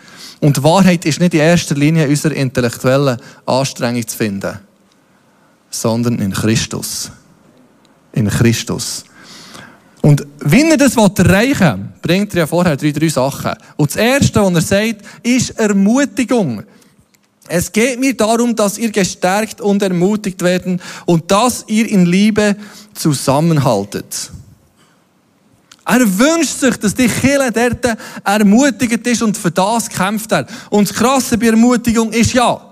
Und 0.41 0.57
die 0.57 0.63
Wahrheit 0.63 1.05
ist 1.05 1.21
nicht 1.21 1.35
in 1.35 1.41
erster 1.41 1.75
Linie 1.75 2.05
in 2.05 2.11
unserer 2.11 2.35
intellektuellen 2.35 3.19
Anstrengung 3.47 4.07
zu 4.07 4.17
finden, 4.17 4.59
sondern 5.71 6.19
in 6.19 6.33
Christus. 6.33 7.11
In 8.13 8.29
Christus. 8.29 9.05
Und 10.03 10.27
wenn 10.39 10.71
er 10.71 10.77
das 10.77 10.97
erreichen 10.97 11.79
will, 11.79 11.89
bringt 12.01 12.33
er 12.35 12.41
ja 12.41 12.47
vorher 12.47 12.77
drei, 12.77 12.91
drei 12.91 13.09
Sachen. 13.09 13.53
Und 13.77 13.91
das 13.91 13.97
Erste, 13.97 14.43
was 14.43 14.55
er 14.55 14.61
sagt, 14.63 15.03
ist 15.23 15.51
Ermutigung. 15.51 16.63
Es 17.49 17.71
geht 17.71 17.99
mir 17.99 18.17
darum, 18.17 18.55
dass 18.55 18.79
ihr 18.79 18.91
gestärkt 18.91 19.61
und 19.61 19.83
ermutigt 19.83 20.41
werden 20.43 20.81
und 21.05 21.31
dass 21.31 21.65
ihr 21.67 21.89
in 21.89 22.07
Liebe 22.07 22.57
zusammenhaltet. 22.95 24.31
Er 25.85 26.19
wünscht 26.19 26.61
sich, 26.61 26.77
dass 26.77 26.95
die 26.95 27.09
Kirche 27.09 27.51
dort 27.53 27.99
ermutigt 28.25 29.05
ist 29.07 29.23
und 29.23 29.37
für 29.37 29.51
das 29.51 29.89
kämpft 29.89 30.31
er. 30.31 30.47
Und 30.71 30.89
das 30.89 30.97
Krasse 30.97 31.37
bei 31.37 31.47
Ermutigung 31.47 32.13
ist 32.13 32.33
ja, 32.33 32.70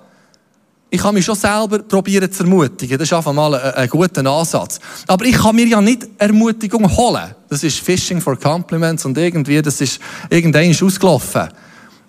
ich 0.91 1.01
kann 1.01 1.15
mich 1.15 1.25
schon 1.25 1.35
selber 1.35 1.81
probieren 1.81 2.31
zu 2.33 2.45
ermutigen. 2.45 2.97
Das 2.97 3.09
ist 3.09 3.13
einfach 3.13 3.33
mal 3.33 3.55
ein, 3.55 3.75
ein, 3.75 3.89
guter 3.89 4.25
Ansatz. 4.25 4.81
Aber 5.07 5.25
ich 5.25 5.37
kann 5.37 5.55
mir 5.55 5.67
ja 5.67 5.81
nicht 5.81 6.09
Ermutigung 6.17 6.89
holen. 6.97 7.35
Das 7.49 7.63
ist 7.63 7.81
Fishing 7.81 8.21
for 8.21 8.39
Compliments 8.39 9.05
und 9.05 9.17
irgendwie, 9.19 9.61
das 9.61 9.81
ist 9.81 10.01
irgendein 10.31 10.71
ausgelaufen. 10.71 11.49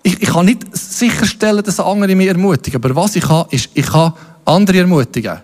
Ich, 0.02 0.22
ich 0.22 0.28
kann 0.28 0.46
nicht 0.46 0.74
sicherstellen, 0.74 1.62
dass 1.62 1.78
andere 1.78 2.14
mich 2.14 2.28
ermutigen. 2.28 2.82
Aber 2.82 2.96
was 2.96 3.16
ich 3.16 3.24
kann, 3.24 3.44
ist, 3.50 3.68
ich 3.74 3.86
kann 3.86 4.14
andere 4.46 4.78
ermutigen. 4.78 5.40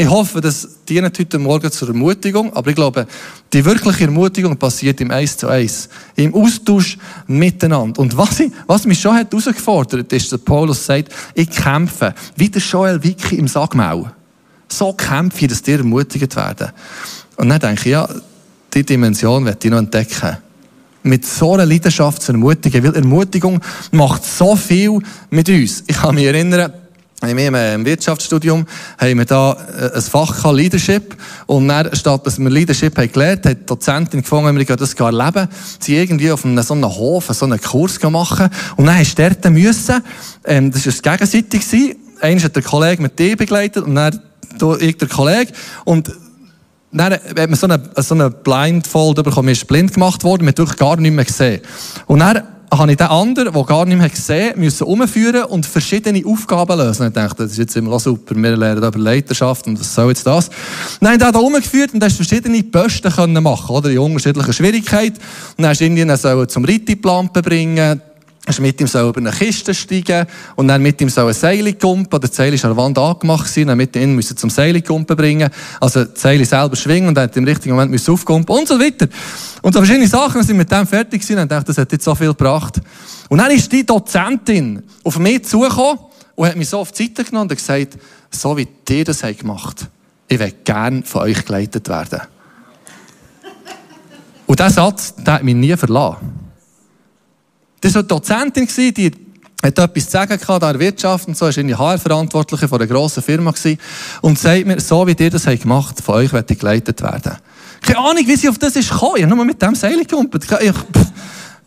Ich 0.00 0.08
hoffe, 0.08 0.40
das 0.40 0.66
dient 0.88 1.18
heute 1.18 1.38
Morgen 1.38 1.70
zur 1.70 1.88
Ermutigung, 1.88 2.50
aber 2.54 2.70
ich 2.70 2.74
glaube, 2.74 3.06
die 3.52 3.62
wirkliche 3.62 4.04
Ermutigung 4.04 4.56
passiert 4.56 4.98
im 5.02 5.10
Eis 5.10 5.36
zu 5.36 5.46
Eis, 5.46 5.90
im 6.16 6.34
Austausch 6.34 6.96
miteinander. 7.26 8.00
Und 8.00 8.16
was, 8.16 8.40
ich, 8.40 8.50
was 8.66 8.86
mich 8.86 8.98
schon 8.98 9.14
hat 9.14 9.30
herausgefordert, 9.30 10.10
ist, 10.14 10.32
dass 10.32 10.40
Paulus 10.40 10.86
sagt, 10.86 11.12
ich 11.34 11.50
kämpfe, 11.50 12.14
wie 12.34 12.48
der 12.48 12.62
Joel 12.62 13.04
Wicki 13.04 13.34
im 13.34 13.46
Sagmau. 13.46 14.08
So 14.70 14.94
kämpfe 14.94 15.42
ich, 15.42 15.48
dass 15.48 15.60
die 15.60 15.72
ermutigt 15.72 16.34
werden. 16.34 16.70
Und 17.36 17.50
dann 17.50 17.60
denke 17.60 17.82
ich, 17.82 17.92
ja, 17.92 18.08
die 18.72 18.86
Dimension 18.86 19.44
werde 19.44 19.58
ich 19.62 19.70
noch 19.70 19.80
entdecken. 19.80 20.38
Mit 21.02 21.26
so 21.26 21.52
einer 21.52 21.66
Leidenschaft 21.66 22.22
zu 22.22 22.32
ermutigen, 22.32 22.82
weil 22.82 22.94
Ermutigung 22.94 23.60
macht 23.90 24.24
so 24.24 24.56
viel 24.56 24.98
mit 25.28 25.50
uns. 25.50 25.84
Ich 25.86 25.98
kann 25.98 26.14
mich 26.14 26.24
erinnern, 26.24 26.72
wir 27.36 27.74
im 27.74 27.84
Wirtschaftsstudium 27.84 28.66
haben 28.98 29.18
wir 29.18 29.24
da 29.26 29.52
äh, 29.52 29.94
ein 29.94 30.02
Fach 30.02 30.52
Leadership. 30.52 31.16
Und 31.46 31.68
dann, 31.68 31.94
statt 31.94 32.26
dass 32.26 32.38
wir 32.38 32.48
Leadership 32.48 32.96
haben 32.96 33.12
gelernt, 33.12 33.44
hat 33.44 33.60
die 33.60 33.66
Dozentin 33.66 34.22
gefunden, 34.22 34.56
wir 34.56 34.76
das 34.76 34.96
gar 34.96 35.12
erleben, 35.12 35.48
sie 35.80 35.96
irgendwie 35.96 36.30
auf 36.32 36.44
einem, 36.44 36.62
so 36.62 36.74
einem 36.74 36.86
Hof 36.86 37.26
so 37.26 37.44
einen 37.44 37.60
Kurs 37.60 38.00
machen. 38.02 38.48
Und 38.76 38.86
dann 38.86 38.98
hast 38.98 39.18
du 39.18 39.22
dort 39.22 39.52
müssen, 39.52 40.02
ähm, 40.44 40.70
das 40.70 40.86
war 40.86 41.16
gegenseitig 41.16 41.60
gewesen. 41.60 41.96
Einmal 42.20 42.44
hat 42.44 42.56
der 42.56 42.62
Kollege 42.62 43.02
mit 43.02 43.18
dir 43.18 43.36
begleitet 43.36 43.84
und 43.84 43.94
dann 43.94 44.20
ich 44.80 44.96
der 44.96 45.08
Kollege. 45.08 45.52
Und 45.84 46.10
dann 46.92 47.12
hat 47.12 47.36
man 47.36 47.54
so 47.54 47.66
einen, 47.66 47.88
so 47.96 48.14
einen 48.14 48.32
Blindfold 48.42 49.16
bekommen, 49.16 49.46
man 49.46 49.52
ist 49.52 49.66
blind 49.66 49.94
gemacht 49.94 50.24
worden, 50.24 50.44
man 50.44 50.52
hat 50.52 50.58
wirklich 50.58 50.78
gar 50.78 50.96
nicht 50.96 51.12
mehr 51.12 51.24
gesehen. 51.24 51.60
Und 52.06 52.20
dann 52.20 52.42
habe 52.72 52.90
ich 52.92 52.96
den 52.96 53.08
anderen, 53.08 53.52
der 53.52 53.64
gar 53.64 53.84
nicht 53.84 53.98
mehr 53.98 54.08
gesehen 54.08 54.58
müssen 54.58 54.84
umführen 54.84 55.44
und 55.44 55.66
verschiedene 55.66 56.24
Aufgaben 56.24 56.78
lösen. 56.78 57.08
Ich 57.08 57.12
dachte, 57.12 57.42
das 57.42 57.52
ist 57.52 57.58
jetzt 57.58 57.76
immer 57.76 57.98
super, 57.98 58.34
wir 58.36 58.56
lernen 58.56 58.82
über 58.82 58.98
Leiterschaft 58.98 59.66
und 59.66 59.78
was 59.80 59.94
soll 59.94 60.08
jetzt 60.10 60.26
das? 60.26 60.50
Nein, 61.00 61.18
der 61.18 61.28
hat 61.28 61.36
umgeführt 61.36 61.94
und 61.94 62.04
hast 62.04 62.16
verschiedene 62.16 62.62
Posten 62.62 63.10
können 63.10 63.42
machen, 63.42 63.74
oder? 63.74 63.90
In 63.90 63.98
unterschiedlicher 63.98 64.52
Schwierigkeit. 64.52 65.14
Und 65.56 65.62
dann 65.62 65.70
hast 65.70 65.80
du 65.80 65.84
irgendwie 65.84 66.46
zum 66.46 66.64
Rittiplan 66.64 67.30
bringen, 67.32 68.00
hast 68.46 68.60
mit 68.60 68.80
ihm 68.80 68.86
so 68.86 69.08
über 69.08 69.18
eine 69.18 69.30
Kiste 69.30 69.74
steigen 69.74 70.26
und 70.56 70.68
dann 70.68 70.82
mit 70.82 71.00
ihm 71.00 71.08
so 71.08 71.26
ein 71.26 71.34
Seil 71.34 71.72
kumpen. 71.74 72.20
Der 72.20 72.30
Seil 72.30 72.54
ist 72.54 72.64
an 72.64 72.70
der 72.74 72.82
Wand 72.82 72.98
angemacht 72.98 73.48
sein, 73.48 73.66
dann 73.66 73.76
mit 73.76 73.94
ihm 73.96 74.14
müssen 74.14 74.36
zum 74.36 74.50
Seil 74.50 74.80
kumpen 74.82 75.16
bringen. 75.16 75.50
Also, 75.80 76.04
das 76.04 76.20
Seil 76.20 76.44
selber 76.44 76.76
schwingen 76.76 77.08
und 77.08 77.14
dann 77.14 77.30
im 77.34 77.44
richtigen 77.44 77.74
Moment 77.74 77.90
müssen 77.90 78.12
aufkumpen 78.12 78.56
und 78.56 78.66
so 78.66 78.80
weiter. 78.80 79.08
Und 79.62 79.74
so 79.74 79.80
verschiedene 79.80 80.08
Sachen, 80.08 80.36
wir 80.36 80.44
sind 80.44 80.56
mit 80.56 80.70
dem 80.70 80.86
fertig 80.86 81.20
gewesen 81.20 81.40
und 81.40 81.50
dachte, 81.50 81.66
das 81.66 81.78
hat 81.78 81.92
jetzt 81.92 82.04
so 82.04 82.14
viel 82.14 82.28
gebracht. 82.28 82.80
Und 83.28 83.38
dann 83.38 83.50
ist 83.50 83.70
die 83.70 83.84
Dozentin 83.84 84.82
auf 85.04 85.18
mich 85.18 85.44
zugekommen 85.44 85.98
und 86.34 86.48
hat 86.48 86.56
mich 86.56 86.68
so 86.68 86.78
auf 86.78 86.92
die 86.92 87.04
Seite 87.04 87.24
genommen 87.24 87.50
und 87.50 87.56
gesagt, 87.56 87.98
so 88.30 88.56
wie 88.56 88.66
ihr 88.88 89.04
das 89.04 89.22
habt 89.22 89.40
gemacht, 89.40 89.86
ich 90.28 90.38
will 90.38 90.54
gerne 90.64 91.02
von 91.02 91.22
euch 91.22 91.44
geleitet 91.44 91.88
werden. 91.88 92.20
Und 94.46 94.58
dieser 94.58 94.70
Satz, 94.70 95.14
der 95.14 95.34
hat 95.34 95.44
mich 95.44 95.54
nie 95.54 95.76
verlassen. 95.76 96.39
Das 97.80 97.94
war 97.94 98.00
eine 98.00 98.08
Dozentin, 98.08 98.68
die 98.94 99.10
hat 99.62 99.78
etwas 99.78 100.04
zu 100.04 100.10
sagen 100.10 100.38
gehabt, 100.38 100.62
in 100.62 100.70
der 100.70 100.80
Wirtschaft 100.80 101.28
und 101.28 101.36
so, 101.36 101.46
ist 101.46 101.58
eine 101.58 101.76
HR-Verantwortliche 101.76 102.68
von 102.68 102.80
einer 102.80 102.90
grossen 102.90 103.22
Firma 103.22 103.50
gewesen, 103.50 103.78
und 104.22 104.38
sagt 104.38 104.66
mir, 104.66 104.80
so 104.80 105.06
wie 105.06 105.14
ihr 105.18 105.30
das 105.30 105.46
habt 105.46 105.62
gemacht, 105.62 106.00
von 106.00 106.16
euch 106.16 106.32
wird 106.32 106.50
ich 106.50 106.58
geleitet 106.58 107.02
werden. 107.02 107.36
Keine 107.82 107.98
Ahnung, 107.98 108.26
wie 108.26 108.36
sie 108.36 108.48
auf 108.48 108.58
das 108.58 108.76
ist 108.76 108.90
gekommen. 108.90 109.14
Ich 109.16 109.22
habe 109.22 109.34
nur 109.34 109.44
mit 109.44 109.60
dem 109.60 109.74
Seil 109.74 110.04
gehumpelt. 110.04 110.46
Ich, 110.60 110.74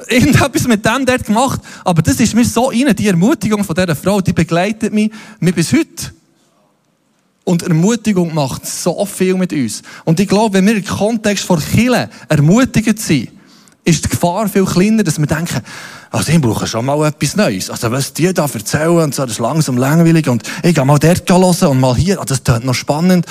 irgendetwas 0.08 0.68
mit 0.68 0.86
dem 0.86 1.06
dort 1.06 1.26
gemacht. 1.26 1.62
Aber 1.84 2.02
das 2.02 2.20
ist 2.20 2.36
mir 2.36 2.46
so 2.46 2.68
rein, 2.68 2.96
die 2.96 3.08
Ermutigung 3.08 3.64
von 3.64 3.76
dieser 3.76 3.96
Frau, 3.96 4.22
die 4.22 4.34
begleitet 4.34 4.94
mich, 4.94 5.12
mich 5.40 5.56
bis 5.56 5.74
heute. 5.74 6.14
Und 7.44 7.64
Ermutigung 7.64 8.34
macht 8.34 8.66
so 8.66 9.06
viel 9.06 9.36
mit 9.36 9.52
uns. 9.52 9.82
Und 10.06 10.20
ich 10.20 10.28
glaube, 10.28 10.54
wenn 10.56 10.68
wir 10.68 10.78
im 10.78 10.86
Kontext 10.86 11.46
von 11.46 11.60
Kirche 11.60 12.10
ermutigt 12.30 13.00
sind, 13.00 13.30
ist 13.84 14.06
die 14.06 14.10
Gefahr 14.10 14.48
viel 14.48 14.66
kleiner, 14.66 15.04
dass 15.04 15.20
wir 15.20 15.28
denken, 15.28 15.62
also 16.14 16.32
ich 16.32 16.40
brauche 16.40 16.68
schon 16.68 16.86
mal 16.86 17.08
etwas 17.08 17.36
Neues. 17.36 17.72
Also 17.72 17.92
was 17.92 18.14
die 18.14 18.32
da 18.32 18.46
erzählen 18.46 19.00
und 19.00 19.16
so, 19.16 19.24
das 19.24 19.34
ist 19.34 19.40
langsam 19.40 19.78
langweilig 19.78 20.30
und 20.30 20.44
ich 20.62 20.76
gehe 20.76 20.86
mal 20.86 21.00
dort 21.00 21.28
hören 21.28 21.70
und 21.70 21.80
mal 21.80 21.96
hier, 21.96 22.18
das 22.24 22.44
klingt 22.44 22.66
noch 22.66 22.76
spannend. 22.76 23.26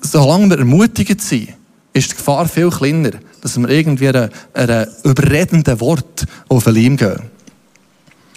Solange 0.00 0.50
wir 0.50 0.58
ermutigt 0.58 1.20
sind, 1.20 1.50
ist 1.92 2.10
die 2.10 2.16
Gefahr 2.16 2.48
viel 2.48 2.70
kleiner, 2.70 3.12
dass 3.40 3.56
wir 3.56 3.68
irgendwie 3.68 4.08
einem, 4.08 4.30
einem 4.52 4.86
überredenden 5.04 5.78
Wort 5.78 6.26
auf 6.48 6.64
den 6.64 6.74
Leim 6.74 6.96
gehen. 6.96 7.20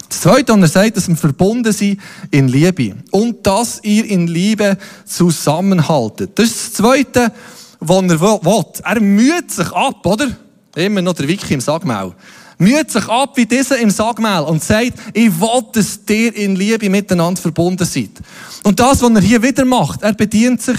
Das 0.08 0.20
Zweite, 0.20 0.52
und 0.52 0.62
er 0.62 0.68
sagt, 0.68 0.96
dass 0.96 1.08
wir 1.08 1.16
verbunden 1.16 1.72
sind 1.72 2.00
in 2.30 2.46
Liebe. 2.46 2.94
Und 3.10 3.44
dass 3.44 3.80
ihr 3.82 4.04
in 4.08 4.28
Liebe 4.28 4.78
zusammenhaltet. 5.04 6.38
Das 6.38 6.46
ist 6.46 6.56
das 6.56 6.72
Zweite, 6.74 7.32
was 7.80 8.02
er 8.04 8.20
will. 8.20 8.64
Er 8.84 9.00
müht 9.00 9.50
sich 9.50 9.72
ab, 9.72 10.06
oder? 10.06 10.28
Immer 10.76 11.02
noch 11.02 11.14
der 11.14 11.26
Wiki 11.26 11.54
im 11.54 11.60
Sagmaul. 11.60 12.14
Müht 12.58 12.90
sich 12.90 13.06
ab 13.08 13.36
wie 13.36 13.46
dieser 13.46 13.78
im 13.78 13.90
Sagmaul 13.90 14.48
und 14.48 14.64
sagt, 14.64 14.94
ich 15.12 15.40
will, 15.40 15.62
dass 15.72 16.00
ihr 16.08 16.34
in 16.34 16.56
Liebe 16.56 16.88
miteinander 16.88 17.40
verbunden 17.40 17.84
seid. 17.84 18.10
Und 18.62 18.80
das, 18.80 19.02
was 19.02 19.10
er 19.10 19.20
hier 19.20 19.42
wieder 19.42 19.64
macht, 19.64 20.02
er 20.02 20.14
bedient 20.14 20.62
sich 20.62 20.78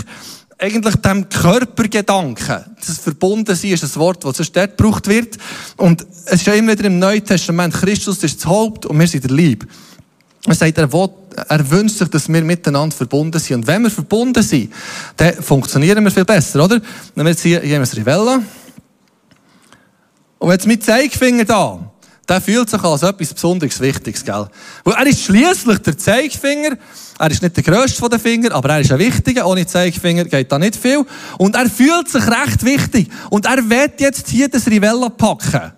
eigentlich 0.59 0.95
dem 0.95 1.29
Körpergedanken. 1.29 2.65
Das 2.85 2.97
Verbundensein 2.97 3.71
ist 3.71 3.83
ein 3.83 3.95
Wort, 3.95 4.23
das 4.23 4.37
sonst 4.37 4.55
dort 4.55 4.75
gebraucht 4.77 5.07
wird. 5.07 5.37
Und 5.75 6.05
es 6.25 6.33
ist 6.33 6.47
ja 6.47 6.53
immer 6.53 6.71
wieder 6.71 6.85
im 6.85 6.99
Neuen 6.99 7.23
Testament, 7.23 7.73
Christus 7.73 8.23
ist 8.23 8.37
das 8.37 8.45
Haupt 8.47 8.85
und 8.85 8.99
wir 8.99 9.07
sind 9.07 9.23
der 9.23 9.31
Lieb. 9.31 9.67
Er 10.47 10.55
sagt, 10.55 10.77
er, 10.77 10.91
will, 10.91 11.09
er 11.47 11.69
wünscht 11.69 11.97
sich, 11.97 12.07
dass 12.07 12.29
wir 12.29 12.41
miteinander 12.41 12.95
verbunden 12.95 13.39
sind. 13.39 13.57
Und 13.57 13.67
wenn 13.67 13.83
wir 13.83 13.91
verbunden 13.91 14.41
sind, 14.41 14.71
dann 15.17 15.35
funktionieren 15.35 16.03
wir 16.03 16.11
viel 16.11 16.25
besser, 16.25 16.63
oder? 16.63 16.79
Dann 17.15 17.25
wir 17.25 17.31
jetzt 17.31 17.41
hier, 17.41 17.59
hier 17.59 17.75
haben 17.75 17.81
wir 17.81 17.87
das 17.87 17.97
Rivella. 17.97 18.41
Und 20.39 20.51
jetzt 20.51 20.67
mit 20.67 20.83
Zeigefinger 20.83 21.45
da, 21.45 21.79
der 22.27 22.41
fühlt 22.41 22.69
sich 22.69 22.83
als 22.83 23.03
etwas 23.03 23.33
besonders 23.33 23.79
Wichtiges, 23.79 24.23
gell? 24.23 24.47
Weil 24.83 24.93
er 24.93 25.07
ist 25.07 25.23
schließlich 25.23 25.79
der 25.79 25.97
Zeigefinger. 25.97 26.77
Er 27.19 27.31
ist 27.31 27.41
nicht 27.41 27.55
der 27.55 27.63
grösste 27.63 27.99
von 27.99 28.09
den 28.09 28.19
Fingern, 28.19 28.51
aber 28.51 28.69
er 28.69 28.81
ist 28.81 28.91
ein 28.91 28.99
wichtiger. 28.99 29.47
Ohne 29.47 29.65
Zeigefinger 29.65 30.25
geht 30.25 30.51
da 30.51 30.59
nicht 30.59 30.75
viel. 30.75 31.05
Und 31.37 31.55
er 31.55 31.69
fühlt 31.69 32.09
sich 32.09 32.27
recht 32.27 32.63
wichtig. 32.63 33.09
Und 33.29 33.45
er 33.45 33.67
wird 33.69 34.01
jetzt 34.01 34.27
hier 34.27 34.49
das 34.49 34.67
Rivella 34.67 35.09
packen. 35.09 35.71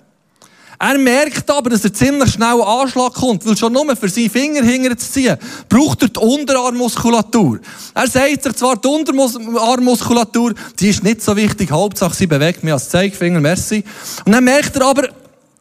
Er 0.81 0.97
merkt 0.97 1.49
aber, 1.51 1.69
dass 1.69 1.83
er 1.83 1.93
ziemlich 1.93 2.31
schnell 2.31 2.61
Anschlag 2.61 3.13
kommt, 3.13 3.45
weil 3.45 3.57
schon 3.57 3.73
nur 3.73 3.93
für 3.97 4.07
seinen 4.07 4.29
Finger 4.29 4.63
hinterher 4.63 4.97
zu 4.97 5.11
ziehen, 5.11 5.37
braucht 5.67 6.03
er 6.03 6.07
die 6.07 6.19
Unterarmmuskulatur. 6.19 7.59
Er 7.93 8.07
sagt 8.07 8.43
sich 8.43 8.53
zwar, 8.53 8.77
die 8.77 8.87
Unterarmmuskulatur, 8.87 10.53
die 10.79 10.87
ist 10.87 11.03
nicht 11.03 11.21
so 11.21 11.35
wichtig, 11.35 11.69
Hauptsache 11.69 12.15
sie 12.15 12.27
bewegt 12.27 12.63
mich 12.63 12.71
als 12.71 12.87
Zeigefinger, 12.87 13.41
merci. 13.41 13.83
Und 14.23 14.31
dann 14.31 14.45
merkt 14.45 14.73
er 14.77 14.85
aber, 14.85 15.09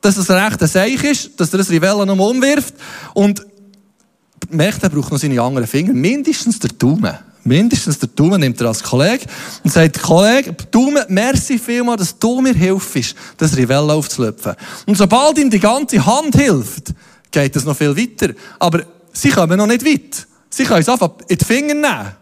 dass 0.00 0.16
es 0.16 0.30
ein 0.30 0.38
rechter 0.38 0.68
Seich 0.68 1.02
ist, 1.02 1.30
dass 1.40 1.52
er 1.52 1.58
das 1.58 1.70
Rivella 1.70 2.06
noch 2.06 2.16
umwirft 2.16 2.74
und 3.12 3.44
merkt, 4.50 4.84
er 4.84 4.90
braucht 4.90 5.10
noch 5.10 5.18
seine 5.18 5.42
anderen 5.42 5.66
Finger, 5.66 5.94
mindestens 5.94 6.60
der 6.60 6.70
Daumen. 6.70 7.18
Mindestens 7.48 7.98
der 7.98 8.10
Daumen 8.10 8.40
nimmt 8.40 8.60
er 8.60 8.68
als 8.68 8.82
Kollege 8.82 9.24
und 9.64 9.72
sagt, 9.72 10.02
Kollege, 10.02 10.52
Daumen, 10.70 11.02
merci 11.08 11.58
vielmal, 11.58 11.96
dass 11.96 12.18
du 12.18 12.42
mir 12.42 12.52
hilfst, 12.52 13.14
das 13.38 13.56
Rivella 13.56 13.94
aufzulöpfen. 13.94 14.54
Und 14.86 14.98
sobald 14.98 15.38
ihm 15.38 15.48
die 15.48 15.58
ganze 15.58 16.04
Hand 16.04 16.36
hilft, 16.36 16.92
geht 17.30 17.56
es 17.56 17.64
noch 17.64 17.76
viel 17.76 17.96
weiter. 17.96 18.34
Aber 18.58 18.82
sie 19.12 19.30
kommen 19.30 19.56
noch 19.56 19.66
nicht 19.66 19.84
weit. 19.84 20.26
Sie 20.50 20.64
können 20.64 20.80
es 20.80 20.88
einfach 20.88 21.10
in 21.26 21.38
die 21.38 21.44
Finger 21.44 21.74
nehmen. 21.74 22.12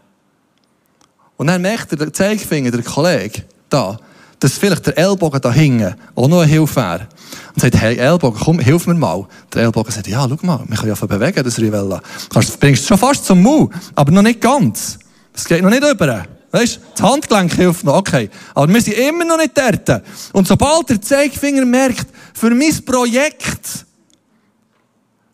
Und 1.35 1.47
dann 1.47 1.61
merkt 1.61 1.99
der 1.99 2.11
Zeigefinger, 2.11 2.71
der 2.71 2.83
Kollege, 2.83 3.43
da, 3.69 3.99
dass 4.39 4.53
vielleicht 4.53 4.87
der 4.87 4.97
Ellbogen 4.97 5.41
da 5.41 5.51
hinten 5.51 5.95
auch 6.15 6.27
noch 6.27 6.41
eine 6.41 6.51
Hilfe 6.51 6.77
wäre. 6.77 7.07
Und 7.53 7.61
sagt, 7.61 7.75
hey 7.75 7.97
Ellbogen, 7.97 8.39
komm, 8.41 8.59
hilf 8.59 8.87
mir 8.87 8.93
mal. 8.93 9.27
Der 9.53 9.63
Ellbogen 9.63 9.91
sagt, 9.91 10.07
ja, 10.07 10.27
schau 10.27 10.45
mal, 10.45 10.63
wir 10.67 10.77
können 10.77 10.95
ja 10.95 11.05
bewegen, 11.05 11.43
das 11.43 11.59
Rivella. 11.59 12.01
Du 12.29 12.39
bringst 12.59 12.81
es 12.81 12.87
schon 12.87 12.97
fast 12.97 13.25
zum 13.25 13.41
Mund, 13.41 13.73
aber 13.93 14.11
noch 14.11 14.21
nicht 14.21 14.39
ganz. 14.39 14.99
Es 15.37 15.45
geht 15.45 15.61
noch 15.61 15.69
nicht 15.69 15.83
über. 15.83 16.25
Weißt, 16.51 16.79
das 16.95 17.01
Handgelenk 17.03 17.53
hilft 17.53 17.83
noch, 17.83 17.97
okay. 17.97 18.29
Aber 18.55 18.73
wir 18.73 18.81
sind 18.81 18.97
immer 18.97 19.23
noch 19.23 19.37
nicht 19.37 19.55
dort. 19.55 20.01
Und 20.33 20.47
sobald 20.47 20.89
der 20.89 21.01
Zeigefinger 21.01 21.63
merkt, 21.63 22.07
für 22.33 22.49
mein 22.49 22.73
Projekt 22.83 23.85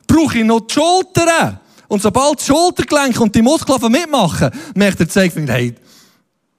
brauche 0.06 0.40
ich 0.40 0.44
noch 0.44 0.62
die 0.62 0.74
Schultern. 0.74 1.60
Und 1.88 2.02
sobald 2.02 2.42
die 2.42 2.46
Schultergelenke 2.46 3.22
und 3.22 3.34
die 3.34 3.42
Muskeln 3.42 3.92
mitmachen, 3.92 4.52
merkt 4.76 5.00
der 5.00 5.08
Zeigefinger, 5.08 5.54
hey, 5.54 5.76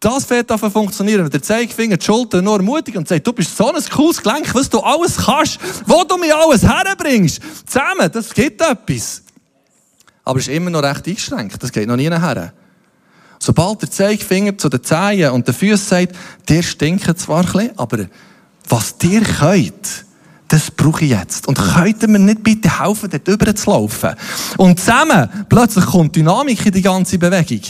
das 0.01 0.31
an 0.31 0.47
zu 0.47 0.71
funktionieren. 0.71 1.25
Wenn 1.25 1.31
der 1.31 1.43
Zeigefinger 1.43 1.99
die 1.99 2.05
Schultern 2.05 2.45
nur 2.45 2.57
ermutigt 2.57 2.97
und 2.97 3.07
sagt, 3.07 3.27
du 3.27 3.33
bist 3.33 3.55
so 3.55 3.71
ein 3.71 3.83
cooles 3.91 4.23
Gelenk, 4.23 4.55
was 4.55 4.71
du 4.71 4.79
alles 4.81 5.17
kannst, 5.19 5.59
wo 5.87 6.05
du 6.05 6.17
mir 6.17 6.35
alles 6.37 6.63
herbringst. 6.63 7.41
Zusammen, 7.67 8.11
das 8.11 8.33
gibt 8.33 8.63
etwas. 8.63 9.23
Aber 10.25 10.39
es 10.39 10.49
ist 10.49 10.55
immer 10.55 10.71
noch 10.71 10.83
recht 10.83 11.07
eingeschränkt. 11.07 11.63
Das 11.63 11.71
geht 11.71 11.87
noch 11.87 11.97
nie 11.97 12.09
her. 12.09 12.55
Sobald 13.45 13.83
der 13.83 13.91
Zeigefinger 13.91 14.57
zu 14.57 14.71
den 14.71 14.83
Zehen 14.83 15.31
und 15.33 15.47
den 15.47 15.55
Füßen 15.55 15.87
sagt, 15.87 16.17
der 16.49 16.63
stinkt 16.63 17.19
zwar 17.21 17.41
ein 17.41 17.45
bisschen, 17.45 17.79
aber 17.79 18.07
was 18.71 18.97
dir 18.97 19.21
könnt, 19.21 20.07
das 20.49 20.71
brauche 20.71 21.05
ich 21.05 21.11
jetzt. 21.11 21.47
Und 21.47 21.59
könnten 21.59 22.13
mir 22.13 22.21
nicht 22.21 22.43
bitte 22.43 22.81
helfen, 22.81 23.11
dort 23.11 23.29
drüber 23.29 23.55
zu 23.55 23.69
laufen? 23.69 24.15
Und 24.57 24.81
zusammen, 24.81 25.29
plötzlich 25.51 25.85
kommt 25.85 26.17
Dynamik 26.17 26.65
in 26.65 26.73
die 26.73 26.81
ganze 26.81 27.19
Bewegung. 27.19 27.61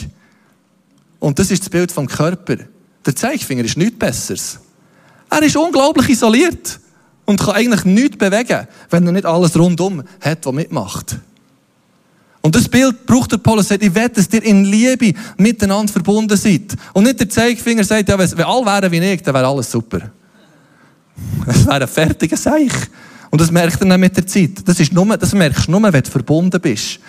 Und 1.19 1.39
das 1.39 1.51
ist 1.51 1.63
das 1.63 1.69
Bild 1.69 1.91
vom 1.91 2.07
Körper. 2.07 2.55
Der 3.05 3.13
Zeigefinger 3.13 3.65
ist 3.65 3.75
nichts 3.75 3.99
Besseres. 3.99 4.59
Er 5.29 5.43
ist 5.43 5.57
unglaublich 5.57 6.07
isoliert 6.07 6.79
und 7.25 7.37
kann 7.37 7.55
eigentlich 7.55 7.83
nichts 7.83 8.17
bewegen, 8.17 8.65
wenn 8.91 9.05
er 9.05 9.11
nicht 9.11 9.25
alles 9.25 9.59
rundum 9.59 10.03
hat, 10.21 10.45
was 10.45 10.53
mitmacht. 10.53 11.17
Und 12.45 12.53
das 12.53 12.69
Bild 12.69 13.07
braucht 13.07 13.31
der 13.31 13.39
Paulus, 13.39 13.69
sagt, 13.69 13.81
ich 13.81 13.95
will, 13.95 14.07
dass 14.07 14.31
ihr 14.31 14.43
in 14.43 14.65
Liebe 14.65 15.17
miteinander 15.35 15.91
verbunden 15.91 16.37
seid. 16.37 16.75
Und 16.93 17.05
nicht 17.05 17.19
der 17.19 17.27
Zeigefinger 17.27 17.83
sagt, 17.83 18.07
ja, 18.07 18.19
wenn 18.19 18.45
alle 18.45 18.65
wären 18.67 18.91
wie 18.91 18.99
ich, 18.99 19.23
dann 19.23 19.33
wäre 19.33 19.47
alles 19.47 19.71
super. 19.71 19.97
Es 21.47 21.65
wäre 21.65 21.81
ein 21.81 21.87
fertiger 21.87 22.37
Seich. 22.37 22.71
Und 23.31 23.41
das 23.41 23.49
merkt 23.49 23.81
er 23.81 23.87
dann 23.87 23.99
mit 23.99 24.15
der 24.15 24.27
Zeit. 24.27 24.51
Das, 24.63 24.79
ist 24.79 24.93
nur, 24.93 25.17
das 25.17 25.33
merkst 25.33 25.65
du 25.65 25.71
nur, 25.71 25.91
wenn 25.91 26.03
du 26.03 26.11
verbunden 26.11 26.61
bist. 26.61 26.99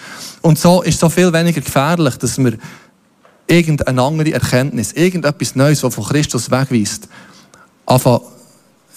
Und 0.40 0.59
so 0.59 0.81
ist 0.81 0.95
es 0.95 1.00
so 1.00 1.11
viel 1.11 1.31
weniger 1.31 1.61
gefährlich, 1.61 2.16
dass 2.16 2.38
wir 2.38 2.55
irgendeine 3.47 4.00
andere 4.00 4.33
Erkenntnis, 4.33 4.93
irgendetwas 4.93 5.55
Neues, 5.55 5.83
das 5.83 5.95
von 5.95 6.05
Christus 6.05 6.50
wegweist, 6.50 7.09
einfach 7.85 8.23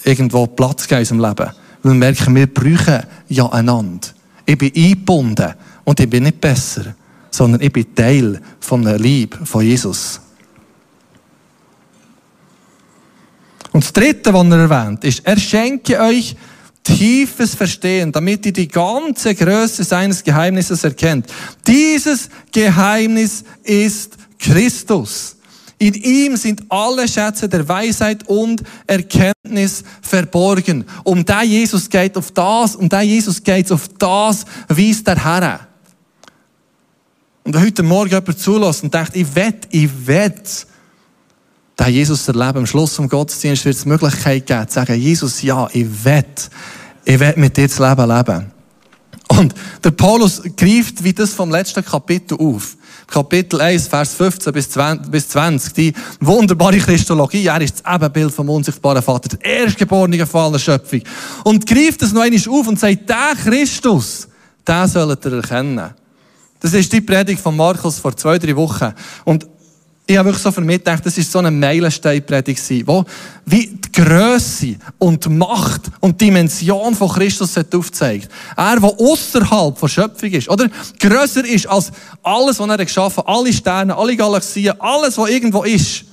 irgendwo 0.06 0.48
Platz 0.48 0.88
geben 0.88 1.02
in 1.02 1.20
unserem 1.20 1.20
Leben. 1.20 1.52
Weil 1.84 1.92
wir 1.92 2.00
merken, 2.00 2.34
wir 2.34 2.48
brauchen 2.48 3.04
ja 3.28 3.46
einander. 3.52 4.08
Ich 4.46 4.58
bin 4.58 4.72
eingebunden 4.74 5.54
und 5.90 6.00
ich 6.00 6.08
bin 6.08 6.22
nicht 6.22 6.40
besser, 6.40 6.94
sondern 7.32 7.62
ich 7.62 7.74
bin 7.74 7.96
Teil 7.96 8.40
von 8.60 8.84
der 8.84 9.00
Liebe 9.00 9.44
von 9.44 9.66
Jesus. 9.66 10.22
Und 13.72 13.84
das 13.84 13.92
Dritte, 13.92 14.32
was 14.32 14.48
er 14.50 14.70
erwähnt, 14.70 15.04
ist, 15.04 15.26
er 15.26 15.40
schenke 15.40 16.00
euch 16.00 16.36
tiefes 16.84 17.56
Verstehen, 17.56 18.12
damit 18.12 18.46
ihr 18.46 18.54
die 18.54 18.68
ganze 18.68 19.34
Größe 19.34 19.84
seines 19.84 20.24
Geheimnisses 20.24 20.84
erkennt. 20.84 21.26
Dieses 21.66 22.30
Geheimnis 22.52 23.44
ist 23.64 24.16
Christus. 24.38 25.38
In 25.80 25.96
ihm 25.96 26.38
sind 26.38 26.66
alle 26.70 27.08
Schätze 27.08 27.50
der 27.50 27.68
Weisheit 27.68 28.28
und 28.28 28.62
Erkenntnis 28.86 29.84
verborgen. 30.04 30.86
Um 31.04 31.26
da 31.26 31.42
Jesus 31.42 31.90
geht 31.90 32.16
auf 32.16 32.30
das, 32.30 32.76
um 32.76 32.88
da 32.88 33.02
Jesus 33.02 33.42
geht 33.42 33.72
auf 33.72 33.88
das, 33.98 34.46
weist 34.68 35.08
der 35.08 35.24
Herr. 35.24 35.69
Und 37.50 37.60
heute 37.60 37.82
Morgen 37.82 38.12
jemand 38.12 38.38
zulässt 38.38 38.84
und 38.84 38.94
denkt, 38.94 39.16
ich 39.16 39.34
wett, 39.34 39.68
ich 39.72 39.90
wett, 40.06 40.68
da 41.76 41.88
Jesus 41.88 42.28
erleben. 42.28 42.60
Am 42.60 42.68
Schluss 42.68 42.96
vom 42.96 43.10
Gottesdienst 43.10 43.66
wird 43.66 43.76
es 43.76 43.82
die 43.82 43.90
Möglichkeit 43.90 44.46
geben, 44.46 44.68
zu 44.68 44.76
sagen, 44.76 45.02
Jesus, 45.02 45.42
ja, 45.42 45.68
ich 45.74 45.88
wett, 46.06 46.48
ich 47.06 47.20
wett 47.20 47.38
mit 47.38 47.58
dir 47.58 47.68
das 47.68 47.80
Leben 47.80 48.08
leben. 48.08 48.52
Und 49.30 49.56
der 49.84 49.90
Paulus 49.90 50.44
greift 50.56 51.04
wie 51.04 51.12
das 51.12 51.34
vom 51.34 51.50
letzten 51.50 51.84
Kapitel 51.84 52.38
auf. 52.40 52.78
Kapitel 53.08 53.60
1, 53.60 53.88
Vers 53.88 54.14
15 54.14 54.54
bis 55.10 55.30
20, 55.30 55.74
die 55.74 55.94
wunderbare 56.20 56.78
Christologie. 56.78 57.48
Er 57.48 57.62
ist 57.62 57.82
das 57.84 57.96
Ebenbild 57.96 58.32
vom 58.32 58.48
unsichtbaren 58.52 59.02
Vater, 59.02 59.36
der 59.36 59.64
erstgeborene 59.64 60.24
Fall 60.28 60.52
der 60.52 60.60
Schöpfung. 60.60 61.02
Und 61.46 61.66
greift 61.66 62.04
es 62.04 62.14
noch 62.14 62.22
einmal 62.22 62.60
auf 62.60 62.68
und 62.68 62.80
sagt, 62.80 63.10
der 63.10 63.34
Christus, 63.44 64.28
den 64.68 64.88
sollt 64.88 65.26
ihr 65.26 65.34
erkennen. 65.34 65.96
Das 66.60 66.74
ist 66.74 66.92
die 66.92 67.02
Predigt 67.02 67.42
von 67.42 67.56
Markus 67.56 68.00
vor 68.00 68.16
zwei, 68.16 68.38
drei 68.38 68.56
Wochen. 68.56 68.94
Und 69.24 69.48
ich 70.10 70.18
habe 70.18 70.30
wirklich 70.30 70.42
so 70.42 70.52
für 70.52 70.62
mich 70.62 70.80
gedacht, 70.80 71.06
das 71.06 71.20
ist 71.20 71.32
so 71.32 71.38
eine 71.38 71.52
Meilensteinpredigt 71.52 72.88
wo 72.88 73.06
wie 73.46 73.68
die 73.68 73.92
Größe 73.92 74.76
und 74.98 75.24
die 75.24 75.30
Macht 75.30 75.84
und 76.00 76.20
die 76.20 76.26
Dimension 76.26 76.96
von 76.96 77.10
Christus 77.10 77.56
aufzeigt. 77.58 78.28
Er, 78.58 78.80
der 78.80 78.90
außerhalb 78.90 79.80
der 79.80 79.88
Schöpfung 79.88 80.32
ist, 80.32 80.50
oder 80.50 80.68
größer 81.00 81.46
ist 81.46 81.68
als 81.68 81.92
alles, 82.24 82.60
was 82.60 82.70
er 82.70 82.86
geschaffen 82.86 83.18
hat, 83.18 83.28
alle 83.28 83.54
Sterne, 83.54 83.96
alle 83.96 84.18
Galaxien, 84.18 84.74
alles, 84.82 85.16
was 85.16 85.30
irgendwo 85.30 85.62
ist, 85.62 86.06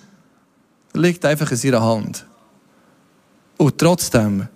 liegt 0.92 1.24
einfach 1.24 1.50
in 1.50 1.56
seiner 1.56 1.82
Hand. 1.82 2.26
Und 3.56 3.78
trotzdem 3.78 4.46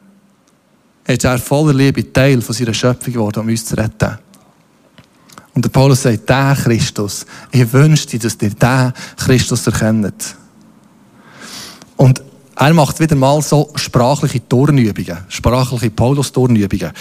ist 1.07 1.25
er 1.25 1.39
voller 1.39 1.73
Liebe 1.73 2.13
Teil 2.13 2.43
von 2.43 2.55
seiner 2.55 2.75
Schöpfung 2.75 3.15
geworden, 3.15 3.41
um 3.41 3.49
uns 3.49 3.65
zu 3.65 3.75
retten. 3.75 4.19
Und 5.54 5.64
der 5.64 5.71
Paulus 5.71 6.02
sagt, 6.02 6.28
der 6.28 6.57
Christus, 6.62 7.26
ich 7.50 7.73
wünsche 7.73 8.07
dir, 8.07 8.21
dass 8.21 8.37
ihr 8.40 8.50
den 8.50 8.92
Christus 9.16 9.66
erkennt. 9.66 10.37
Und 11.97 12.23
er 12.57 12.75
macht 12.75 13.00
wieder 13.00 13.16
mal 13.16 13.40
so 13.42 13.71
sprachliche 13.75 14.47
Turnübungen, 14.47 15.19
sprachliche 15.28 15.90
Paulus-Turnübungen. 15.90 16.93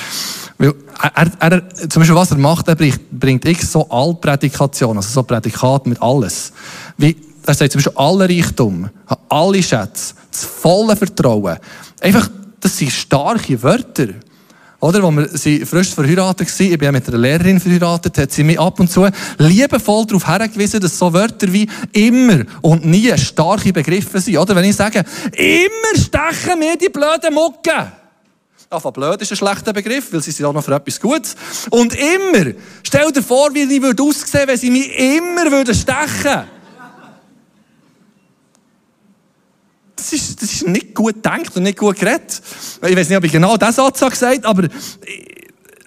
Weil 0.57 0.73
er, 1.15 1.31
er, 1.39 1.69
zum 1.69 2.01
Beispiel, 2.01 2.15
was 2.15 2.31
er 2.31 2.37
macht, 2.37 2.67
er 2.67 2.75
bringt, 2.75 3.11
bringt 3.11 3.45
x 3.45 3.71
so 3.71 3.89
Altprädikationen, 3.89 4.97
also 4.97 5.09
so 5.09 5.23
Prädikat 5.23 5.85
mit 5.85 6.01
alles. 6.01 6.51
Wie, 6.97 7.15
er 7.45 7.53
sagt 7.53 7.71
zum 7.71 7.79
Beispiel, 7.79 7.97
alle 7.97 8.29
Reichtum, 8.29 8.89
alle 9.29 9.63
Schätze, 9.63 10.13
das 10.31 10.43
volle 10.43 10.95
Vertrauen. 10.95 11.57
Einfach, 12.01 12.29
das 12.59 12.77
sind 12.77 12.91
starke 12.91 13.61
Wörter. 13.61 14.07
Oder, 14.81 15.03
wo 15.03 15.11
wir 15.11 15.27
sie 15.27 15.65
frisch 15.65 15.93
verheiratet 15.93 16.47
waren, 16.47 16.71
ich 16.71 16.77
bin 16.77 16.85
ja 16.85 16.91
mit 16.91 17.07
einer 17.07 17.17
Lehrerin 17.17 17.59
verheiratet, 17.59 18.17
hat 18.17 18.31
sie 18.31 18.43
mich 18.43 18.59
ab 18.59 18.79
und 18.79 18.89
zu 18.89 19.07
liebevoll 19.37 20.05
darauf 20.05 20.25
hergewiesen, 20.25 20.79
dass 20.79 20.97
so 20.97 21.11
Wörter 21.11 21.51
wie 21.51 21.67
immer 21.91 22.43
und 22.61 22.85
nie 22.85 23.15
starke 23.17 23.73
Begriffe 23.73 24.21
sind. 24.21 24.37
Oder 24.37 24.55
wenn 24.55 24.63
ich 24.63 24.75
sage, 24.75 25.03
immer 25.33 25.95
stechen 25.95 26.59
mir 26.59 26.77
die 26.77 26.89
blöden 26.89 27.33
Mucken. 27.33 27.91
Einfach 28.71 28.91
blöd 28.91 29.21
ist 29.21 29.31
ein 29.31 29.35
schlechter 29.37 29.73
Begriff, 29.73 30.13
weil 30.13 30.21
sie 30.21 30.31
sind 30.31 30.45
auch 30.45 30.53
noch 30.53 30.63
für 30.63 30.75
etwas 30.75 31.01
Gutes. 31.01 31.35
Und 31.71 31.93
immer. 31.95 32.53
Stell 32.83 33.11
dir 33.11 33.23
vor, 33.23 33.53
wie 33.53 33.63
ich 33.63 33.81
würde 33.81 34.01
aussehen, 34.01 34.47
wenn 34.47 34.57
sie 34.57 34.69
mich 34.69 34.97
immer 34.97 35.51
würden 35.51 35.75
stechen 35.75 36.58
das 39.99 40.13
ist, 40.13 40.41
das 40.41 40.51
ist 40.53 40.67
nicht 40.67 40.95
gut 40.95 41.15
gedacht 41.15 41.55
und 41.55 41.63
nicht 41.63 41.77
gut 41.77 41.99
geredet. 41.99 42.41
Ich 42.87 42.95
weiß 42.95 43.09
nicht, 43.09 43.17
ob 43.17 43.23
ich 43.23 43.31
genau 43.31 43.57
diesen 43.57 43.73
Satz 43.73 43.99
gesagt 43.99 44.45
habe, 44.45 44.47
aber 44.47 44.67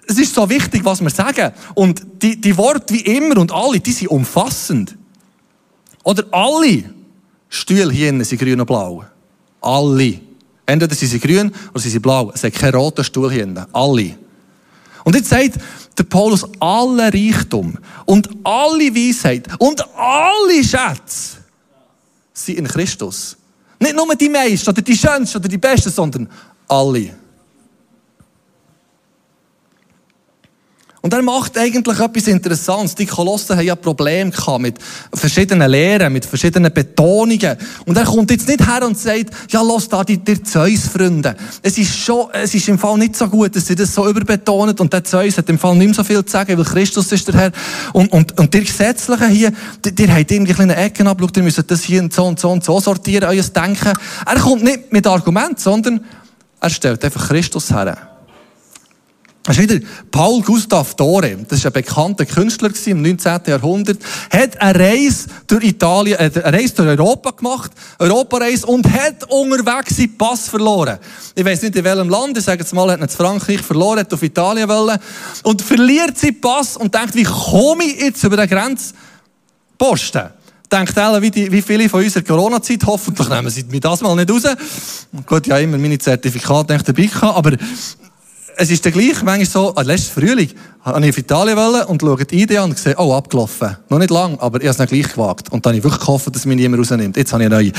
es 0.07 0.17
ist 0.17 0.33
so 0.33 0.49
wichtig, 0.49 0.83
was 0.85 1.01
wir 1.01 1.09
sagen. 1.09 1.53
Und 1.73 2.05
die, 2.21 2.39
die 2.39 2.55
Worte 2.57 2.93
wie 2.93 3.01
immer 3.01 3.37
und 3.37 3.51
alle, 3.51 3.79
die 3.79 3.91
sind 3.91 4.09
umfassend. 4.09 4.95
Oder 6.03 6.25
alle 6.31 6.83
Stühle 7.49 7.91
hier 7.91 8.09
innen 8.09 8.23
sind 8.23 8.39
grün 8.39 8.59
und 8.59 8.65
blau. 8.65 9.05
Alle. 9.61 10.19
Entweder 10.65 10.95
sind 10.95 11.09
sie 11.09 11.19
grün 11.19 11.51
oder 11.71 11.79
sind 11.79 11.91
sie 11.91 11.99
blau. 11.99 12.31
Es 12.33 12.43
ist 12.43 12.55
kein 12.55 12.73
roter 12.73 13.03
Stuhl 13.03 13.31
hier 13.31 13.43
innen. 13.43 13.65
Alle. 13.71 14.17
Und 15.03 15.15
jetzt 15.15 15.29
sagt 15.29 15.57
der 15.97 16.03
Paulus, 16.03 16.45
alle 16.59 17.13
Reichtum 17.13 17.77
und 18.05 18.29
alle 18.43 18.93
Weisheit 18.95 19.47
und 19.59 19.83
alle 19.95 20.63
Schätze 20.63 21.37
sind 22.33 22.59
in 22.59 22.67
Christus. 22.67 23.37
Nicht 23.83 23.97
nur 23.97 24.15
die 24.15 24.29
meisten 24.29 24.69
oder 24.69 24.81
die 24.81 24.95
schönsten 24.95 25.39
oder 25.39 25.49
die 25.49 25.57
besten, 25.57 25.89
sondern 25.89 26.29
alle. 26.69 27.09
Und 31.05 31.13
er 31.13 31.21
macht 31.21 31.57
eigentlich 31.57 31.99
etwas 31.99 32.27
Interessantes. 32.27 32.95
Die 32.95 33.05
Kolossen 33.05 33.57
haben 33.57 33.65
ja 33.65 33.75
Probleme 33.75 34.31
mit 34.59 34.77
verschiedenen 35.13 35.69
Lehren, 35.69 36.13
mit 36.13 36.25
verschiedenen 36.25 36.71
Betonungen. 36.73 37.57
Und 37.85 37.97
er 37.97 38.05
kommt 38.05 38.31
jetzt 38.31 38.47
nicht 38.47 38.65
her 38.65 38.87
und 38.87 38.97
sagt, 38.97 39.31
ja, 39.49 39.61
los 39.61 39.89
da, 39.89 40.05
die, 40.05 40.19
die 40.19 40.41
Zeus-Freunde. 40.41 41.35
Es 41.61 41.77
ist 41.77 41.93
schon, 41.97 42.27
es 42.31 42.55
ist 42.55 42.69
im 42.69 42.79
Fall 42.79 42.97
nicht 42.97 43.17
so 43.17 43.27
gut, 43.27 43.53
dass 43.53 43.67
sie 43.67 43.75
das 43.75 43.93
so 43.93 44.07
überbetonen. 44.07 44.79
Und 44.79 44.93
der 44.93 45.03
Zeus 45.03 45.37
hat 45.37 45.49
im 45.49 45.59
Fall 45.59 45.75
nicht 45.75 45.87
mehr 45.87 45.93
so 45.93 46.05
viel 46.05 46.23
zu 46.23 46.31
sagen, 46.31 46.57
weil 46.57 46.63
Christus 46.63 47.11
ist 47.11 47.27
der 47.27 47.35
Herr. 47.35 47.51
Und, 47.91 48.09
und, 48.13 48.39
und 48.39 48.53
die 48.53 48.63
Gesetzlichen 48.63 49.27
hier, 49.27 49.51
die, 49.83 49.93
die 49.93 50.09
haben 50.09 50.25
irgendwie 50.29 50.53
kleine 50.53 50.77
Ecken 50.77 51.07
abgeschaut, 51.07 51.35
ihr 51.35 51.43
müsst 51.43 51.69
das 51.69 51.83
hier 51.83 52.01
und 52.01 52.13
so 52.13 52.23
und 52.23 52.39
so 52.39 52.49
und 52.49 52.63
so 52.63 52.79
sortieren, 52.79 53.27
euer 53.27 53.43
Denken. 53.43 53.91
Er 54.25 54.39
kommt 54.39 54.63
nicht 54.63 54.93
mit 54.93 55.05
Argumenten, 55.05 55.57
sondern 55.57 56.05
er 56.61 56.69
stellt 56.69 57.03
einfach 57.03 57.27
Christus 57.27 57.71
her. 57.71 58.12
Das 59.45 59.57
ist 59.57 59.69
wieder 59.69 59.85
Paul 60.09 60.41
Gustav 60.41 60.95
Dore. 60.95 61.37
Das 61.49 61.65
war 61.65 61.71
ein 61.71 61.73
bekannter 61.73 62.25
Künstler 62.25 62.69
im 62.85 63.01
19. 63.01 63.41
Jahrhundert. 63.47 63.97
Hat 64.31 64.61
eine 64.61 64.79
Reise 64.79 65.27
durch 65.47 65.65
Italien, 65.65 66.17
äh, 66.17 66.31
eine 66.43 66.57
Reise 66.57 66.75
durch 66.75 66.87
Europa 66.87 67.31
gemacht. 67.31 67.71
Europareise 67.99 68.65
und 68.67 68.89
hat 68.89 69.29
unterwegs 69.29 69.97
seinen 69.97 70.17
Pass 70.17 70.47
verloren. 70.47 70.97
Ich 71.35 71.43
weiß 71.43 71.61
nicht 71.63 71.75
in 71.75 71.83
welchem 71.83 72.07
Land. 72.07 72.37
Ich 72.37 72.45
sage 72.45 72.61
jetzt 72.61 72.73
mal, 72.73 72.87
er 72.87 72.93
hat 72.93 73.01
nicht 73.01 73.11
Frankreich 73.11 73.59
verloren, 73.59 73.99
hat 73.99 74.13
auf 74.13 74.23
Italien 74.23 74.69
wollen. 74.69 74.97
Und 75.43 75.61
verliert 75.61 76.17
seinen 76.17 76.39
Pass 76.39 76.77
und 76.77 76.95
denkt, 76.95 77.13
wie 77.13 77.23
komme 77.23 77.83
ich 77.83 77.99
jetzt 77.99 78.23
über 78.23 78.37
den 78.37 78.47
Grenzposten? 78.47 80.29
denkt 80.73 80.97
alle, 80.97 81.21
wie, 81.21 81.29
die, 81.29 81.51
wie 81.51 81.61
viele 81.61 81.87
von 81.87 82.03
unserer 82.03 82.23
Corona-Zeit, 82.23 82.83
hoffentlich 82.85 83.29
nehmen 83.29 83.49
sie 83.49 83.63
mir 83.63 83.79
das 83.79 84.01
mal 84.01 84.15
nicht 84.15 84.31
raus. 84.31 84.55
Gut, 85.25 85.45
ja, 85.47 85.59
immer 85.59 85.77
meine 85.77 85.99
Zertifikate 85.99 86.77
dabei 86.77 87.05
gehabt, 87.05 87.37
aber 87.37 87.51
es 88.57 88.71
ist 88.71 88.85
der 88.85 88.91
gleich, 88.91 89.21
manchmal 89.23 89.45
so, 89.45 89.75
also 89.75 89.89
letztes 89.89 90.09
Frühling, 90.09 90.49
habe 90.81 91.01
ich 91.05 91.09
auf 91.09 91.17
Italien 91.17 91.57
wollen 91.57 91.83
und 91.85 92.01
schaue 92.01 92.25
die 92.25 92.41
Idee 92.41 92.57
an 92.57 92.71
und 92.71 92.77
sehe, 92.77 92.95
oh, 92.97 93.13
abgelaufen. 93.13 93.77
Noch 93.89 93.99
nicht 93.99 94.09
lang, 94.09 94.37
aber 94.39 94.57
ich 94.57 94.63
habe 94.63 94.71
es 94.71 94.77
dann 94.77 94.87
gleich 94.87 95.11
gewagt. 95.11 95.51
Und 95.51 95.65
dann 95.65 95.71
habe 95.71 95.77
ich 95.77 95.83
wirklich 95.83 96.01
gehofft, 96.01 96.35
dass 96.35 96.45
mich 96.45 96.57
niemand 96.57 96.81
rausnimmt. 96.81 97.15
Jetzt 97.15 97.31
habe 97.33 97.43
ich 97.43 97.47
eine 97.47 97.55
neue. 97.55 97.71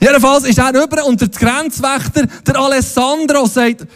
Jedenfalls 0.00 0.44
ist 0.44 0.58
er 0.58 0.74
rüber 0.74 1.04
und 1.06 1.20
der 1.20 1.28
Grenzwächter, 1.28 2.26
der 2.46 2.56
Alessandro, 2.56 3.46
sagt, 3.46 3.86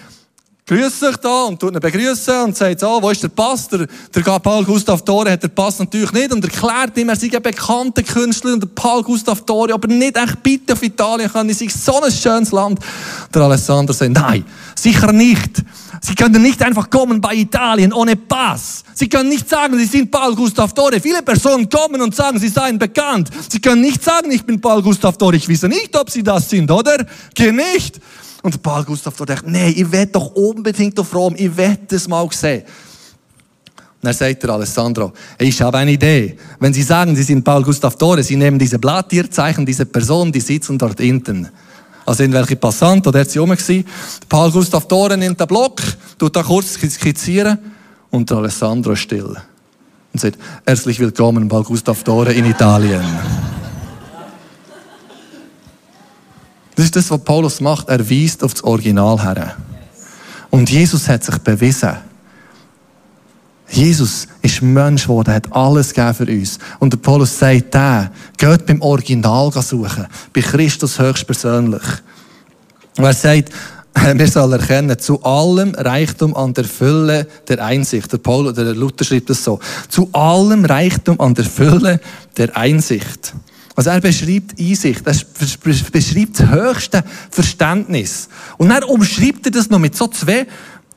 grüßt 0.66 1.00
sich 1.00 1.16
da 1.16 1.42
und 1.44 1.58
tut 1.58 1.74
ihn 1.74 1.80
begrüßen 1.80 2.42
und 2.44 2.56
sagt 2.56 2.80
so, 2.80 2.98
wo 3.02 3.10
ist 3.10 3.22
der 3.22 3.28
Pass? 3.28 3.68
Der, 3.68 3.86
der 4.14 4.38
Paul 4.38 4.64
Gustav 4.64 5.02
Dore 5.02 5.32
hat 5.32 5.42
den 5.42 5.50
Pass 5.50 5.78
natürlich 5.80 6.12
nicht 6.12 6.32
und 6.32 6.44
erklärt 6.44 6.96
ihm, 6.96 7.08
er 7.08 7.16
sei 7.16 7.30
ein 7.34 7.42
bekannter 7.42 8.02
Künstler 8.02 8.52
und 8.52 8.62
der 8.62 8.68
Paul 8.68 9.02
Gustav 9.02 9.40
Dore, 9.44 9.74
aber 9.74 9.88
nicht 9.88 10.16
echt 10.16 10.42
bitte 10.42 10.74
auf 10.74 10.82
Italien 10.82 11.30
kann, 11.32 11.48
es 11.50 11.60
ist 11.60 11.84
so 11.84 12.00
ein 12.00 12.12
schönes 12.12 12.52
Land. 12.52 12.78
Der 13.34 13.42
Alessandro 13.42 13.92
sagt, 13.92 14.12
nein, 14.12 14.44
sicher 14.76 15.12
nicht. 15.12 15.62
Sie 16.00 16.14
können 16.14 16.42
nicht 16.42 16.62
einfach 16.62 16.90
kommen 16.90 17.20
bei 17.20 17.34
Italien 17.34 17.92
ohne 17.92 18.16
Pass. 18.16 18.82
Sie 18.94 19.08
können 19.08 19.28
nicht 19.28 19.48
sagen, 19.48 19.78
Sie 19.78 19.84
sind 19.84 20.10
Paul 20.10 20.34
Gustav 20.34 20.72
Dore. 20.74 21.00
Viele 21.00 21.22
Personen 21.22 21.68
kommen 21.68 22.00
und 22.00 22.14
sagen, 22.14 22.38
sie 22.38 22.48
seien 22.48 22.78
bekannt. 22.78 23.30
Sie 23.48 23.60
können 23.60 23.82
nicht 23.82 24.02
sagen, 24.02 24.30
ich 24.30 24.44
bin 24.44 24.60
Paul 24.60 24.82
Gustav 24.82 25.16
Dore. 25.16 25.36
Ich 25.36 25.48
weiß 25.48 25.62
nicht, 25.62 25.96
ob 25.96 26.10
Sie 26.10 26.22
das 26.22 26.48
sind, 26.50 26.70
oder? 26.70 27.04
Geh 27.34 27.52
nicht. 27.52 28.00
Und 28.42 28.62
Paul 28.62 28.84
Gustav 28.84 29.16
Dore 29.16 29.34
dachte, 29.34 29.50
nee, 29.50 29.70
ich 29.70 29.90
will 29.90 30.06
doch 30.06 30.34
unbedingt 30.34 30.98
auf 30.98 31.14
Rom. 31.14 31.34
Ich 31.36 31.56
will 31.56 31.78
das 31.88 32.08
mal 32.08 32.28
sehen. 32.32 32.62
Und 32.62 34.06
dann 34.06 34.14
sagt 34.14 34.42
der 34.42 34.50
Alessandro, 34.50 35.12
ich 35.38 35.62
habe 35.62 35.78
eine 35.78 35.92
Idee. 35.92 36.36
Wenn 36.58 36.74
Sie 36.74 36.82
sagen, 36.82 37.14
Sie 37.14 37.22
sind 37.22 37.44
Paul 37.44 37.62
Gustav 37.62 37.94
Dore, 37.96 38.22
Sie 38.24 38.34
nehmen 38.34 38.58
diese 38.58 38.80
Blatttierzeichen, 38.80 39.64
diese 39.64 39.86
Person, 39.86 40.32
die 40.32 40.40
sitzen 40.40 40.76
dort 40.76 40.98
hinten. 40.98 41.48
Also 42.04 42.24
irgendwelche 42.24 42.56
Passanten, 42.56 43.08
oder 43.08 43.24
sie 43.24 43.38
rum. 43.38 43.54
Paul 44.28 44.50
Gustav 44.50 44.86
Dore 44.88 45.16
nimmt 45.16 45.38
den 45.38 45.46
Block, 45.46 45.80
tut 46.18 46.34
da 46.34 46.42
kurz 46.42 46.72
skizzieren 46.74 47.58
und 48.10 48.28
der 48.28 48.38
Alessandro 48.38 48.96
still. 48.96 49.36
Und 50.12 50.20
sagt, 50.20 50.38
herzlich 50.66 50.98
willkommen, 50.98 51.48
Paul 51.48 51.62
Gustav 51.62 52.02
Dore 52.02 52.32
in 52.32 52.46
Italien. 52.46 53.04
Das 56.74 56.86
ist 56.86 56.96
das, 56.96 57.10
was 57.10 57.22
Paulus 57.22 57.60
macht. 57.60 57.88
Er 57.88 58.08
weist 58.08 58.42
auf 58.42 58.54
das 58.54 58.64
Original 58.64 59.22
her. 59.22 59.56
Und 60.50 60.70
Jesus 60.70 61.08
hat 61.08 61.24
sich 61.24 61.38
bewiesen. 61.38 61.96
Jesus 63.68 64.28
ist 64.42 64.60
Mensch 64.60 65.04
geworden, 65.04 65.32
hat 65.32 65.50
alles 65.50 65.94
gegeben 65.94 66.14
für 66.14 66.26
uns. 66.26 66.58
Und 66.78 66.92
der 66.92 66.98
Paulus 66.98 67.38
sagt, 67.38 67.72
der, 67.72 68.12
geht 68.36 68.66
beim 68.66 68.82
Original 68.82 69.50
suchen. 69.50 70.06
Bei 70.34 70.42
Christus 70.42 70.98
höchstpersönlich. 70.98 71.82
Und 72.98 73.04
er 73.04 73.14
sagt, 73.14 73.50
wir 74.14 74.28
sollen 74.28 74.60
erkennen, 74.60 74.98
zu 74.98 75.22
allem 75.22 75.74
Reichtum 75.74 76.36
an 76.36 76.52
der 76.52 76.64
Fülle 76.64 77.26
der 77.48 77.64
Einsicht. 77.64 78.12
Der 78.12 78.18
Paulus, 78.18 78.54
der 78.54 78.74
Luther 78.74 79.04
schreibt 79.04 79.30
das 79.30 79.42
so. 79.42 79.58
Zu 79.88 80.08
allem 80.12 80.64
Reichtum 80.64 81.18
an 81.20 81.34
der 81.34 81.44
Fülle 81.44 82.00
der 82.36 82.54
Einsicht. 82.56 83.34
Also 83.74 83.90
er 83.90 84.00
beschreibt 84.00 84.58
Einsicht, 84.60 85.06
er 85.06 85.14
beschreibt 85.38 86.38
das 86.38 86.50
höchste 86.50 87.04
Verständnis. 87.30 88.28
Und 88.58 88.68
dann 88.68 88.84
umschreibt 88.84 89.46
er 89.46 89.52
das 89.52 89.70
noch 89.70 89.78
mit 89.78 89.96
so 89.96 90.08
zwei 90.08 90.46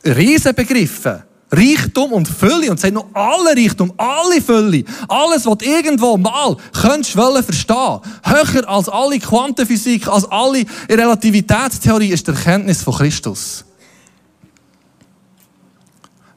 Riesenbegriffen. 0.05 1.23
Reichtum 1.51 2.11
und 2.11 2.27
Fülle 2.27 2.71
und 2.71 2.79
sagt 2.79 2.93
noch 2.93 3.07
alle 3.13 3.55
Reichtum, 3.55 3.93
alle 3.97 4.41
Fülle, 4.41 4.83
alles, 5.07 5.45
was 5.45 5.57
du 5.59 5.65
irgendwo 5.65 6.17
mal 6.17 6.57
könntest 6.73 7.15
wollen 7.15 7.43
verstehen, 7.43 7.99
höher 8.23 8.67
als 8.67 8.89
alle 8.89 9.19
Quantenphysik, 9.19 10.07
als 10.07 10.25
alle 10.25 10.65
Relativitätstheorie, 10.89 12.09
ist 12.09 12.27
die 12.27 12.31
Erkenntnis 12.31 12.81
von 12.81 12.95
Christus. 12.95 13.63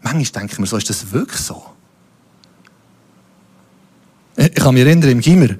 Manchmal 0.02 0.24
denke 0.24 0.52
ich 0.52 0.58
mir 0.58 0.66
so, 0.66 0.76
ist 0.76 0.90
das 0.90 1.10
wirklich 1.10 1.40
so? 1.40 1.64
Ich 4.36 4.54
kann 4.54 4.74
mich 4.74 4.84
erinnern, 4.84 5.10
im 5.10 5.20
Gimmer, 5.20 5.56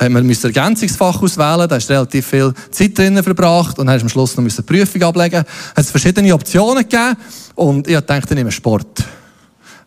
haben 0.00 0.14
wir 0.14 0.22
müssen 0.22 0.46
Ergänzungsfach 0.46 1.22
auswählen, 1.22 1.68
da 1.68 1.76
hast 1.76 1.90
relativ 1.90 2.26
viel 2.26 2.52
Zeit 2.70 2.96
drinnen 2.98 3.22
verbracht 3.22 3.78
und 3.78 3.86
dann 3.86 4.00
am 4.00 4.08
Schluss 4.08 4.36
noch 4.36 4.44
eine 4.44 4.62
Prüfung 4.62 5.02
ablegen. 5.02 5.44
Es 5.74 5.76
hat 5.76 5.86
verschiedene 5.86 6.34
Optionen 6.34 6.82
gegeben 6.88 7.16
und 7.54 7.88
ich 7.88 7.98
dachte, 8.00 8.28
ich 8.30 8.36
nehme 8.36 8.52
Sport. 8.52 9.04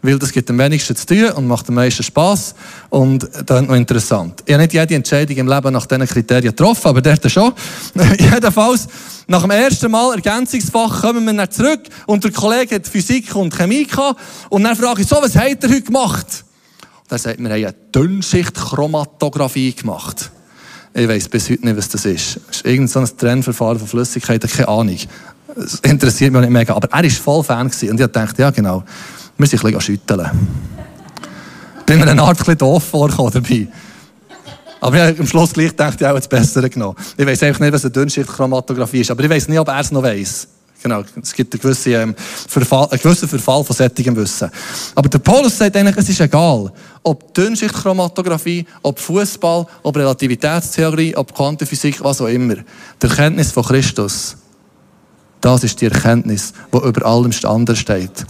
Weil 0.01 0.17
das 0.17 0.31
gibt 0.31 0.49
am 0.49 0.57
wenigsten 0.57 0.95
zu 0.95 1.05
tun 1.05 1.29
und 1.31 1.47
macht 1.47 1.67
am 1.67 1.75
meisten 1.75 2.03
Spass 2.03 2.55
und 2.89 3.23
das 3.45 3.61
ist 3.61 3.67
noch 3.67 3.75
interessant. 3.75 4.41
Ich 4.45 4.53
habe 4.53 4.63
nicht 4.63 4.73
jede 4.73 4.95
Entscheidung 4.95 5.35
im 5.35 5.47
Leben 5.47 5.73
nach 5.73 5.85
diesen 5.85 6.07
Kriterien 6.07 6.55
getroffen, 6.55 6.87
aber 6.87 7.01
der 7.01 7.17
schon. 7.29 7.51
Jedenfalls, 8.17 8.87
nach 9.27 9.41
dem 9.41 9.51
ersten 9.51 9.91
Mal 9.91 10.15
Ergänzungsfach 10.15 11.01
kommen 11.01 11.25
wir 11.25 11.33
dann 11.33 11.51
zurück 11.51 11.81
und 12.05 12.23
der 12.23 12.31
Kollege 12.31 12.75
hat 12.75 12.87
Physik 12.87 13.35
und 13.35 13.53
Chemie 13.53 13.85
gehabt 13.85 14.21
und 14.47 14.63
dann 14.63 14.75
frage 14.77 15.01
ich 15.01 15.07
so, 15.07 15.17
was 15.17 15.35
hat 15.35 15.63
er 15.63 15.69
heute 15.69 15.81
gemacht? 15.81 16.45
Der 17.09 17.17
sagt, 17.17 17.39
wir 17.39 17.49
haben 17.49 17.65
eine 17.65 17.73
Dünnschichtchromatographie 17.93 19.73
gemacht. 19.73 20.29
Ich 20.93 21.07
weiss 21.07 21.27
bis 21.27 21.49
heute 21.49 21.65
nicht, 21.65 21.77
was 21.77 21.89
das 21.89 22.05
ist. 22.05 22.39
Das 22.47 22.57
ist 22.57 22.65
irgendein 22.65 22.87
so 22.87 22.99
ein 22.99 23.17
Trennverfahren 23.17 23.79
von 23.79 23.87
Flüssigkeiten, 23.87 24.49
keine 24.49 24.67
Ahnung. 24.67 24.97
Das 25.55 25.75
interessiert 25.79 26.31
mich 26.31 26.39
auch 26.39 26.45
nicht 26.45 26.53
mega. 26.53 26.75
Aber 26.75 26.87
er 26.91 27.03
war 27.03 27.09
voll 27.09 27.43
Fan 27.43 27.67
und 27.67 27.99
ich 27.99 28.07
dachte, 28.07 28.41
ja 28.41 28.51
genau, 28.51 28.77
wir 28.79 28.85
müssen 29.37 29.57
ein 29.57 29.63
bisschen 29.63 29.81
schütteln. 29.81 30.29
Bin 31.85 31.99
mir 31.99 32.07
eine 32.07 32.21
Art 32.21 32.61
doof 32.61 32.83
vorgekommen 32.83 33.33
dabei. 33.33 33.67
Aber 34.81 34.95
ich 34.95 35.01
habe 35.01 35.19
am 35.19 35.27
Schluss 35.27 35.53
gleich 35.53 35.69
gedacht, 35.69 35.99
ich 35.99 36.07
habe 36.07 36.19
das 36.19 36.27
Bessere 36.27 36.69
genommen. 36.69 36.95
Ich 37.17 37.25
weiss 37.25 37.41
einfach 37.43 37.59
nicht, 37.59 37.73
was 37.73 37.83
eine 37.83 37.91
Dünnschichtchromatographie 37.91 39.01
ist, 39.01 39.11
aber 39.11 39.23
ich 39.23 39.29
weiss 39.29 39.47
nicht, 39.47 39.59
ob 39.59 39.67
er 39.67 39.79
es 39.79 39.91
noch 39.91 40.03
weiss. 40.03 40.47
Genau, 40.81 41.03
es 41.21 41.33
gibt 41.33 41.53
einen 41.53 41.61
gewissen, 41.61 41.93
ähm, 41.93 42.15
Verfall, 42.17 42.87
einen 42.89 43.01
gewissen 43.01 43.27
Verfall 43.27 43.63
von 43.65 43.75
sättigem 43.75 44.15
Wissen. 44.15 44.49
Aber 44.95 45.09
der 45.09 45.19
Paulus 45.19 45.57
sagt 45.57 45.75
eigentlich, 45.75 45.97
es 45.97 46.09
ist 46.09 46.21
egal, 46.21 46.71
ob 47.03 47.33
Dünnschichtchromatographie, 47.33 48.65
ob 48.81 48.97
Fußball, 48.97 49.65
ob 49.83 49.97
Relativitätstheorie, 49.97 51.15
ob 51.15 51.35
Quantenphysik, 51.35 52.01
was 52.01 52.21
auch 52.21 52.27
immer. 52.27 52.55
Die 52.55 53.07
Erkenntnis 53.07 53.51
von 53.51 53.63
Christus, 53.63 54.37
das 55.41 55.63
ist 55.65 55.81
die 55.81 55.85
Erkenntnis, 55.85 56.53
die 56.73 56.77
über 56.77 57.05
allem 57.05 57.31
anderen 57.43 57.75
steht. 57.75 58.25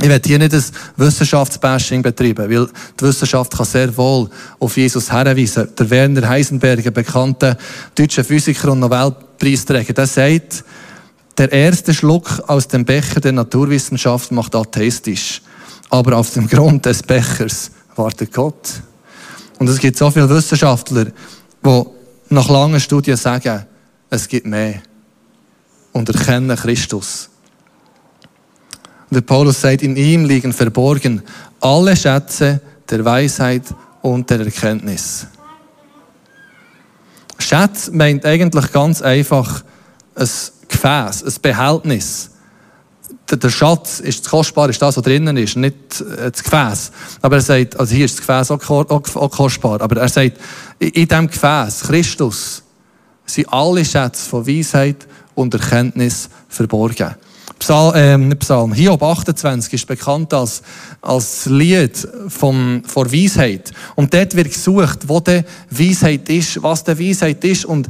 Ich 0.00 0.08
werde 0.08 0.28
hier 0.28 0.38
nicht 0.38 0.52
ein 0.52 0.64
Wissenschaftsbashing 0.96 2.02
betreiben, 2.02 2.50
weil 2.50 2.66
die 2.98 3.04
Wissenschaft 3.04 3.56
kann 3.56 3.66
sehr 3.66 3.96
wohl 3.96 4.28
auf 4.58 4.76
Jesus 4.76 5.12
herweisen. 5.12 5.68
Der 5.78 5.88
Werner 5.88 6.28
Heisenberg, 6.28 6.84
ein 6.84 6.92
bekannter 6.92 7.56
deutscher 7.94 8.24
Physiker 8.24 8.72
und 8.72 8.80
Nobelpreisträger, 8.80 9.92
der 9.92 10.06
sagt, 10.06 10.64
der 11.38 11.52
erste 11.52 11.92
Schluck 11.92 12.42
aus 12.46 12.68
dem 12.68 12.84
Becher 12.84 13.20
der 13.20 13.32
Naturwissenschaft 13.32 14.30
macht 14.32 14.54
atheistisch. 14.54 15.42
Aber 15.90 16.16
auf 16.16 16.32
dem 16.32 16.48
Grund 16.48 16.86
des 16.86 17.02
Bechers 17.02 17.70
wartet 17.96 18.32
Gott. 18.32 18.82
Und 19.58 19.68
es 19.68 19.78
gibt 19.78 19.96
so 19.96 20.10
viele 20.10 20.28
Wissenschaftler, 20.28 21.06
die 21.64 21.82
nach 22.28 22.48
langen 22.48 22.80
Studien 22.80 23.16
sagen, 23.16 23.64
es 24.10 24.28
gibt 24.28 24.46
mehr. 24.46 24.82
Und 25.92 26.08
erkennen 26.08 26.56
Christus. 26.56 27.30
Und 29.10 29.14
der 29.14 29.20
Paulus 29.20 29.60
sagt, 29.60 29.82
in 29.82 29.96
ihm 29.96 30.24
liegen 30.24 30.52
verborgen 30.52 31.22
alle 31.60 31.96
Schätze 31.96 32.60
der 32.90 33.04
Weisheit 33.04 33.62
und 34.02 34.28
der 34.28 34.40
Erkenntnis. 34.40 35.26
Schätz 37.38 37.90
meint 37.92 38.24
eigentlich 38.24 38.72
ganz 38.72 39.02
einfach 39.02 39.62
ein 40.14 40.28
Gefäß, 40.84 41.22
ein 41.24 41.34
Behältnis. 41.40 42.30
Der 43.30 43.48
Schatz 43.48 44.00
ist 44.00 44.20
das 44.20 44.30
Kostbare, 44.30 44.68
ist 44.70 44.82
das, 44.82 44.98
was 44.98 45.02
drinnen 45.02 45.34
ist, 45.38 45.56
nicht 45.56 45.74
äh, 46.02 46.30
das 46.30 46.44
Gefäß. 46.44 46.92
Aber 47.22 47.36
er 47.36 47.42
sagt, 47.42 47.80
also 47.80 47.94
hier 47.94 48.04
ist 48.04 48.18
das 48.18 48.26
Gefäß 48.26 48.50
auch, 48.50 48.90
auch 48.90 49.30
kostbar, 49.30 49.80
aber 49.80 49.96
er 49.96 50.08
sagt, 50.08 50.38
in 50.78 51.08
diesem 51.08 51.28
Gefäß, 51.28 51.84
Christus, 51.84 52.62
sind 53.24 53.50
alle 53.50 53.82
Schätze 53.82 54.28
von 54.28 54.46
Weisheit 54.46 55.08
und 55.34 55.54
Erkenntnis 55.54 56.28
verborgen. 56.48 57.14
Psalm, 57.58 58.30
äh, 58.30 58.34
Psalm, 58.34 58.74
Hiob 58.74 59.02
28 59.02 59.72
ist 59.72 59.86
bekannt 59.86 60.34
als, 60.34 60.60
als 61.00 61.46
Lied 61.46 62.06
vom, 62.28 62.82
von 62.84 63.10
Weisheit. 63.10 63.72
Und 63.94 64.12
dort 64.12 64.36
wird 64.36 64.52
gesucht, 64.52 65.08
wo 65.08 65.20
die 65.20 65.44
Weisheit 65.70 66.28
ist, 66.28 66.62
was 66.62 66.84
die 66.84 66.98
Weisheit 66.98 67.42
ist. 67.44 67.64
Und 67.64 67.88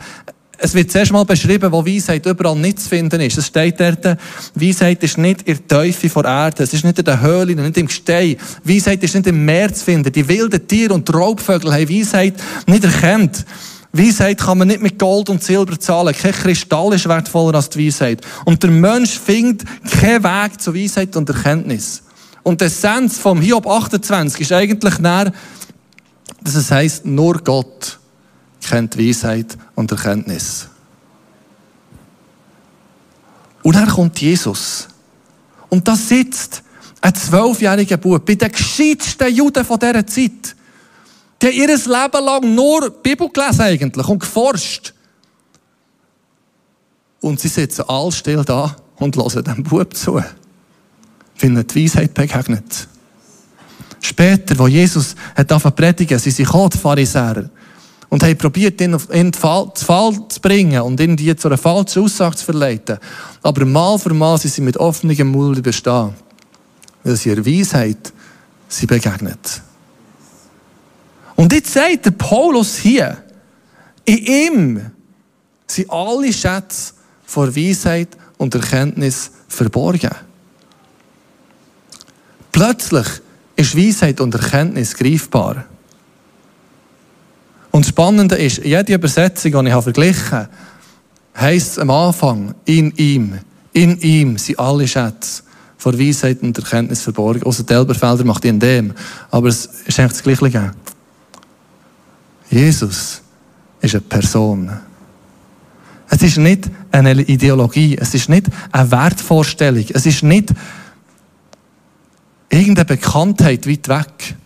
es 0.65 0.73
wird 0.73 0.91
zuerst 0.91 1.13
mal 1.13 1.27
beschrieben, 1.27 1.71
wo 1.71 1.85
Weisheit 1.85 2.25
überall 2.25 2.57
nicht 2.57 2.81
zu 2.81 2.89
finden 2.89 3.21
ist. 3.21 3.37
Es 3.37 3.49
steht 3.49 3.79
dort, 3.79 4.17
Weisheit 4.55 5.03
ist 5.03 5.19
nicht 5.19 5.43
in 5.43 5.59
der 5.59 5.69
Teufel 5.69 6.09
vor 6.09 6.25
Erde, 6.25 6.63
es 6.63 6.73
ist 6.73 6.85
nicht 6.85 6.99
in 6.99 7.05
den 7.05 7.21
Höhlen, 7.21 7.63
nicht 7.63 7.77
im 7.77 7.87
Gestein. 7.87 8.37
Weisheit 8.65 9.03
ist 9.03 9.15
nicht 9.15 9.27
im 9.27 9.45
Meer 9.45 9.75
zu 9.75 9.85
finden. 9.85 10.11
Die 10.11 10.27
wilden 10.27 10.67
Tiere 10.67 10.95
und 10.95 11.13
Raubvögel 11.13 11.71
haben 11.71 11.91
Weisheit 11.91 12.37
nicht 12.67 12.83
erkannt. 12.83 13.45
Weisheit 13.93 14.39
kann 14.39 14.57
man 14.57 14.69
nicht 14.69 14.81
mit 14.81 14.99
Gold 14.99 15.29
und 15.29 15.45
Silber 15.45 15.79
zahlen. 15.79 16.15
Kein 16.15 16.33
Kristall 16.33 16.95
ist 16.95 17.07
wertvoller 17.07 17.57
als 17.57 17.69
die 17.69 17.87
Weisheit. 17.87 18.23
Und 18.47 18.63
der 18.63 18.71
Mensch 18.71 19.19
findet 19.19 19.69
keinen 20.01 20.25
Weg 20.25 20.63
zu 20.63 20.75
Weisheit 20.75 21.15
und 21.15 21.29
Erkenntnis. 21.29 22.03
Und 22.43 22.63
die 22.63 22.65
Essenz 22.65 23.19
vom 23.19 23.43
Hiob 23.43 23.67
28 23.67 24.41
ist 24.41 24.53
eigentlich 24.53 24.99
näher, 24.99 25.31
dass 26.43 26.55
es 26.55 26.71
heisst, 26.71 27.05
nur 27.05 27.39
Gott 27.45 27.99
kennt 28.65 28.99
Weisheit 28.99 29.57
und 29.75 29.91
Erkenntnis. 29.91 30.69
Und 33.63 33.77
dann 33.77 33.89
kommt 33.89 34.21
Jesus. 34.21 34.89
Und 35.69 35.89
da 35.89 35.97
sitzt 35.97 36.63
ein 37.01 37.15
zwölfjähriger 37.15 37.97
Bub 37.97 38.25
bei 38.25 38.35
den 38.35 38.53
gescheitsten 38.53 39.35
Juden 39.35 39.65
von 39.65 39.79
dieser 39.79 40.07
Zeit. 40.07 40.57
Die 41.41 41.47
haben 41.47 41.55
ihr 41.55 41.67
Leben 41.67 42.25
lang 42.25 42.55
nur 42.55 42.91
Bibel 42.91 43.29
gelesen 43.29 43.63
eigentlich 43.63 44.07
und 44.07 44.19
geforscht. 44.19 44.95
Und 47.21 47.41
sie 47.41 47.49
sitzen 47.49 47.85
all 47.89 48.13
still 48.13 48.45
da 48.45 48.77
und 48.97 49.17
hören 49.17 49.45
dem 49.45 49.63
Bub 49.63 49.95
zu, 49.95 50.15
weil 50.15 50.25
ihnen 51.43 51.67
die 51.67 51.85
Weisheit 51.85 52.15
begegnet. 52.15 52.89
Später, 54.01 54.59
wo 54.59 54.69
Jesus 54.69 55.15
hat 55.35 55.77
predigen, 55.77 56.19
sind 56.19 56.37
sie 56.37 56.45
gekommen, 56.45 56.71
die 56.71 56.79
Pharisäer, 56.79 57.49
und 58.15 58.23
haben 58.23 58.39
probiert, 58.39 58.81
ihn 58.81 58.97
in 59.11 59.33
den 59.33 59.33
Fall, 59.33 59.73
zu 59.75 60.41
bringen 60.41 60.81
und 60.83 61.01
ihn 61.01 61.17
die 61.17 61.35
zu 61.35 61.49
einer 61.49 61.59
falschen 61.59 62.05
Aussage 62.05 62.37
zu 62.37 62.45
verleiten. 62.45 62.99
Aber 63.43 63.65
mal 63.65 63.99
für 63.99 64.15
mal 64.15 64.39
sind 64.39 64.55
sie 64.55 64.61
mit 64.61 64.77
offenem 64.77 65.33
Mund 65.33 65.59
überstehen, 65.59 66.15
weil 67.03 67.17
sie 67.17 67.31
ihrer 67.31 67.45
Weisheit 67.45 68.13
sie 68.69 68.87
begegnet. 68.87 69.61
Und 71.35 71.53
jetzt 71.53 71.73
sagt 71.73 72.07
der 72.07 72.13
Paulus 72.13 72.77
hier, 72.77 73.17
in 74.05 74.19
ihm 74.19 74.91
sind 75.67 75.91
alle 75.91 76.33
Schätze 76.33 76.93
vor 77.27 77.57
Weisheit 77.57 78.11
und 78.39 78.55
Erkenntnis 78.55 79.33
verborgen. 79.49 80.15
Plötzlich 82.53 83.09
ist 83.57 83.77
Weisheit 83.77 84.21
und 84.21 84.37
Erkenntnis 84.37 84.95
greifbar. 84.95 85.65
Und 87.75 87.85
das 87.85 87.89
Spannende 87.89 88.37
ist, 88.37 88.59
jede 88.59 88.95
Übersetzung, 88.95 89.65
die 89.65 89.69
ich 89.69 89.83
verglichen 89.83 90.31
habe, 90.31 90.49
heisst 91.37 91.81
am 91.81 91.91
Anfang, 91.91 92.55
in 92.67 92.93
ihm. 92.93 93.41
In 93.73 93.99
ihm 93.99 94.39
sind 94.39 94.61
alle 94.61 94.87
Schätze 94.87 95.43
vor 95.77 95.99
Weisheit 95.99 96.41
und 96.43 96.57
Erkenntnis 96.57 97.03
verborgen. 97.03 97.43
Außer 97.43 97.65
die 97.65 97.73
Elberfelder 97.73 98.23
macht 98.23 98.45
in 98.45 98.61
dem. 98.61 98.95
Aber 99.29 99.49
es 99.49 99.69
ist 99.87 99.99
eigentlich 99.99 100.23
das 100.23 100.23
Gleiche. 100.23 100.71
Jesus 102.49 103.23
ist 103.81 103.95
eine 103.97 104.03
Person. 104.03 104.71
Es 106.09 106.23
ist 106.23 106.37
nicht 106.37 106.71
eine 106.93 107.23
Ideologie, 107.23 107.99
es 108.01 108.15
ist 108.15 108.29
nicht 108.29 108.47
eine 108.71 108.89
Wertvorstellung, 108.93 109.87
es 109.93 110.07
ist 110.07 110.23
nicht 110.23 110.55
irgendeine 112.51 112.85
Bekanntheit 112.85 113.67
weit 113.67 113.89
weg, 113.89 114.37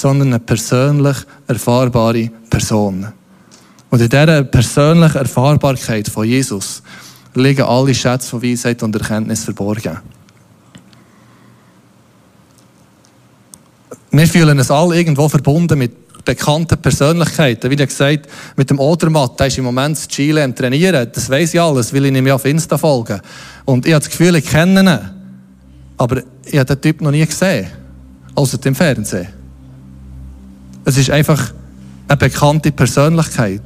sondern 0.00 0.28
eine 0.28 0.40
persönlich 0.40 1.16
erfahrbare 1.46 2.30
Person. 2.50 3.06
Und 3.90 4.00
in 4.00 4.08
dieser 4.08 4.44
persönlichen 4.44 5.18
Erfahrbarkeit 5.18 6.08
von 6.08 6.26
Jesus 6.26 6.82
liegen 7.34 7.62
alle 7.62 7.94
Schätze 7.94 8.28
von 8.28 8.42
Weisheit 8.42 8.82
und 8.82 8.94
Erkenntnis 8.96 9.44
verborgen. 9.44 9.98
Wir 14.10 14.26
fühlen 14.26 14.58
uns 14.58 14.70
alle 14.70 14.96
irgendwo 14.96 15.28
verbunden 15.28 15.78
mit 15.78 16.24
bekannten 16.24 16.78
Persönlichkeiten. 16.78 17.70
Wie 17.70 17.76
gesagt, 17.76 18.28
mit 18.56 18.68
dem 18.68 18.78
Odermatt, 18.78 19.38
der 19.38 19.46
ist 19.46 19.58
im 19.58 19.64
Moment 19.64 19.98
in 19.98 20.08
Chile 20.08 20.42
am 20.42 20.54
Trainieren. 20.54 21.08
Das 21.12 21.30
weiß 21.30 21.54
ich 21.54 21.60
alles, 21.60 21.94
weil 21.94 22.06
ich 22.06 22.14
ihm 22.14 22.26
ja 22.26 22.34
auf 22.34 22.44
Insta 22.44 22.76
folge. 22.78 23.20
Und 23.64 23.86
ich 23.86 23.92
habe 23.92 24.04
das 24.04 24.10
Gefühl, 24.10 24.34
ich 24.36 24.46
kenne 24.46 24.80
ihn. 24.80 25.10
Aber 25.98 26.22
ich 26.44 26.58
habe 26.58 26.64
den 26.64 26.80
Typ 26.80 27.00
noch 27.00 27.10
nie 27.10 27.24
gesehen. 27.24 27.66
Außer 28.34 28.58
im 28.64 28.74
Fernsehen. 28.74 29.28
Es 30.86 30.96
ist 30.96 31.10
einfach 31.10 31.52
eine 32.06 32.16
bekannte 32.16 32.70
Persönlichkeit. 32.70 33.60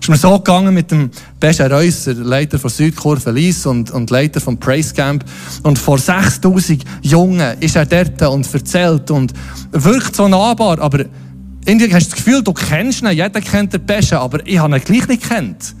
Es 0.00 0.06
ist 0.06 0.08
mir 0.08 0.16
so 0.16 0.38
gegangen 0.38 0.72
mit 0.72 0.92
dem 0.92 1.10
Beja 1.40 1.66
Reusser, 1.66 2.14
Leiter 2.14 2.60
von 2.60 2.70
Südkurve 2.70 3.32
Lies 3.32 3.66
und, 3.66 3.90
und 3.90 4.08
Leiter 4.10 4.40
vom 4.40 4.56
Praise 4.56 4.94
Camp. 4.94 5.24
Und 5.64 5.80
vor 5.80 5.98
6000 5.98 6.84
Jungen 7.02 7.58
ist 7.58 7.74
er 7.74 7.86
dort 7.86 8.22
und 8.22 8.54
erzählt 8.54 9.10
und 9.10 9.34
wirkt 9.72 10.14
so 10.14 10.28
nahbar, 10.28 10.78
aber 10.78 11.06
irgendwie 11.64 11.92
hast 11.92 12.06
du 12.06 12.10
das 12.10 12.24
Gefühl, 12.24 12.42
du 12.44 12.52
kennst 12.52 13.02
ihn, 13.02 13.10
jeder 13.10 13.40
kennt 13.40 13.72
den 13.72 13.84
Besten, 13.84 14.14
aber 14.14 14.46
ich 14.46 14.60
habe 14.60 14.76
ihn 14.76 14.84
gleich 14.84 15.08
nicht 15.08 15.28
kennt. 15.28 15.74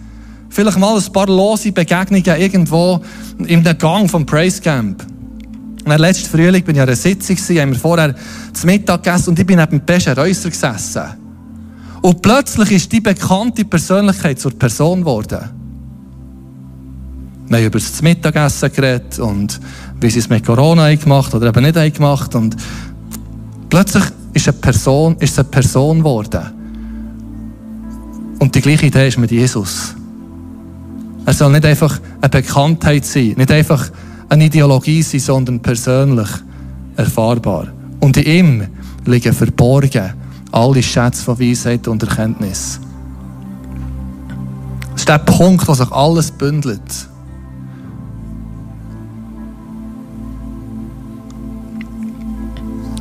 Vielleicht 0.48 0.76
mal 0.76 0.98
ein 0.98 1.12
paar 1.12 1.28
lose 1.28 1.70
Begegnungen 1.70 2.24
irgendwo 2.24 3.00
in 3.46 3.62
der 3.62 3.74
Gang 3.74 4.10
vom 4.10 4.26
Praise 4.26 4.60
Camp. 4.60 5.06
Und 5.84 5.98
letzten 5.98 6.28
Frühling 6.28 6.62
bin 6.62 6.76
ich 6.76 6.82
an 6.82 6.88
einer 6.88 6.96
Sitzung, 6.96 7.36
haben 7.36 7.72
wir 7.72 7.78
vorher 7.78 8.14
zum 8.52 8.66
Mittag 8.66 9.02
gegessen 9.02 9.30
und 9.30 9.38
ich 9.38 9.46
bin 9.46 9.58
neben 9.58 9.80
Besten 9.80 10.12
Reusser 10.12 10.50
gesessen. 10.50 11.02
Und 12.02 12.22
plötzlich 12.22 12.72
ist 12.72 12.92
die 12.92 13.00
bekannte 13.00 13.64
Persönlichkeit 13.64 14.38
zur 14.38 14.52
Person 14.58 15.00
geworden. 15.00 15.50
Wir 17.48 17.58
haben 17.58 17.66
über 17.66 17.78
das 17.78 18.00
Mittagessen 18.00 18.72
geredet 18.72 19.18
und 19.18 19.60
wie 20.00 20.10
sie 20.10 20.20
es 20.20 20.28
mit 20.28 20.46
Corona 20.46 20.94
gemacht 20.94 21.34
oder 21.34 21.48
eben 21.48 21.64
nicht 21.64 21.96
gemacht 21.96 22.34
und 22.34 22.56
plötzlich 23.68 24.04
ist 24.32 24.48
eine 24.48 24.58
Person, 24.58 25.16
ist 25.18 25.38
eine 25.38 25.48
Person 25.48 25.98
geworden. 25.98 26.42
Und 28.38 28.54
die 28.54 28.60
gleiche 28.60 28.86
Idee 28.86 29.08
ist 29.08 29.18
mit 29.18 29.30
Jesus. 29.30 29.94
Er 31.26 31.34
soll 31.34 31.52
nicht 31.52 31.66
einfach 31.66 32.00
eine 32.20 32.28
Bekanntheit 32.30 33.04
sein, 33.04 33.34
nicht 33.36 33.50
einfach 33.50 33.90
eine 34.30 34.46
Ideologie 34.46 35.02
sein, 35.02 35.20
sondern 35.20 35.60
persönlich 35.60 36.28
erfahrbar. 36.96 37.66
Und 37.98 38.16
in 38.16 38.24
ihm 38.24 38.66
liegen 39.04 39.32
verborgen 39.32 40.14
alle 40.52 40.82
Schätze 40.82 41.22
von 41.22 41.38
Weisheit 41.38 41.86
und 41.88 42.02
Erkenntnis. 42.02 42.80
Das 44.92 45.02
ist 45.02 45.08
der 45.08 45.18
Punkt, 45.18 45.66
wo 45.66 45.74
sich 45.74 45.90
alles 45.92 46.30
bündelt. 46.30 47.08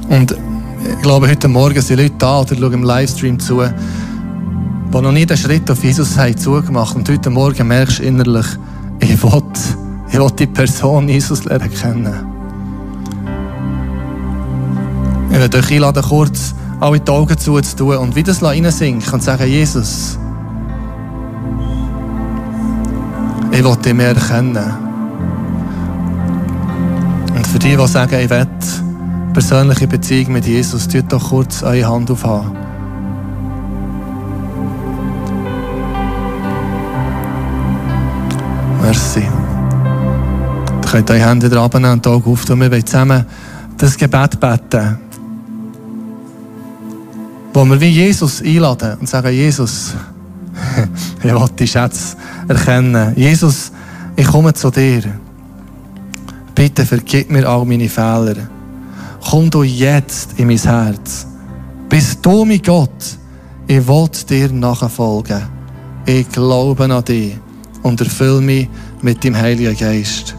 Und 0.10 0.32
ich 0.32 1.02
glaube, 1.04 1.30
heute 1.30 1.48
Morgen 1.48 1.82
sind 1.82 2.00
Leute 2.00 2.16
da 2.18 2.42
oder 2.42 2.56
schauen 2.56 2.74
im 2.74 2.84
Livestream 2.84 3.40
zu, 3.40 3.62
die 3.62 5.02
noch 5.02 5.12
nie 5.12 5.26
den 5.26 5.38
Schritt 5.38 5.70
auf 5.70 5.84
Jesus 5.84 6.18
haben 6.18 6.36
zugemacht. 6.36 6.96
Und 6.96 7.08
heute 7.08 7.30
Morgen 7.30 7.68
merkst 7.68 8.00
du 8.00 8.04
innerlich, 8.04 8.48
ich 9.00 9.22
will, 9.22 9.44
ich 10.12 10.18
will 10.18 10.32
die 10.32 10.48
Person 10.48 11.08
Jesus 11.08 11.46
lernen 11.46 11.72
kennen. 11.72 12.26
Ich 15.32 15.38
werde 15.38 15.58
euch 15.58 15.72
einladen, 15.72 16.04
kurz 16.04 16.56
alle 16.80 17.00
die 17.00 17.12
Augen 17.12 17.38
zuzutun 17.38 17.98
und 17.98 18.16
wie 18.16 18.24
das 18.24 18.42
reinsinken 18.42 19.14
und 19.14 19.24
sagen, 19.24 19.48
Jesus, 19.48 20.18
ich 23.52 23.64
will 23.64 23.76
dich 23.76 23.94
mehr 23.94 24.16
erkennen. 24.16 24.74
Und 27.36 27.48
für 27.48 27.60
die, 27.60 27.76
die 27.76 27.88
sagen, 27.88 28.20
ich 28.20 28.30
will, 28.30 28.48
persönliche 29.34 29.88
Beziehung 29.88 30.34
mit 30.34 30.46
Jesus, 30.46 30.88
tut 30.88 31.12
doch 31.12 31.30
kurz 31.30 31.64
eure 31.64 31.88
Hand 31.88 32.10
aufhaben. 32.10 32.52
Merci. 38.82 39.39
Könnt 40.92 41.12
eure 41.12 41.28
Hände 41.30 41.60
abnehmen 41.60 41.94
und 41.94 42.06
die 42.06 42.10
Augen 42.10 42.32
auftun. 42.32 42.60
Wir 42.60 42.72
wollen 42.72 42.86
zusammen 42.86 43.26
das 43.78 43.98
Gebet 43.98 44.40
beten. 44.40 44.98
Wo 47.54 47.66
wir 47.66 47.80
wie 47.80 47.90
Jesus 47.90 48.42
einladen 48.42 48.98
und 49.00 49.10
sagen, 49.10 49.34
Jesus, 49.34 49.94
ich 51.24 51.32
will 51.32 51.46
die 51.58 51.68
Schätze 51.68 52.16
erkennen. 52.48 53.14
Jesus, 53.16 53.72
ich 54.16 54.28
komme 54.28 54.54
zu 54.54 54.70
dir. 54.72 55.04
Bitte 56.56 56.86
vergib 56.86 57.32
mir 57.32 57.48
all 57.48 57.66
meine 57.66 57.90
Fehler 57.90 58.36
komm 59.30 59.50
du 59.50 59.64
jetzt 59.64 60.34
in 60.38 60.48
mein 60.48 60.58
Herz. 60.58 61.28
Bist 61.88 62.26
du 62.26 62.46
mein 62.46 62.62
Gott? 62.62 63.18
Ich 63.68 63.88
will 63.88 64.10
dir 64.28 64.52
nachfolgen. 64.52 65.42
Ich 66.06 66.30
glaube 66.30 66.84
an 66.84 67.04
dich 67.04 67.38
und 67.84 68.02
erfülle 68.02 68.42
mich 68.42 68.70
mit 69.02 69.24
dem 69.24 69.36
Heiligen 69.36 69.78
Geist. 69.78 70.36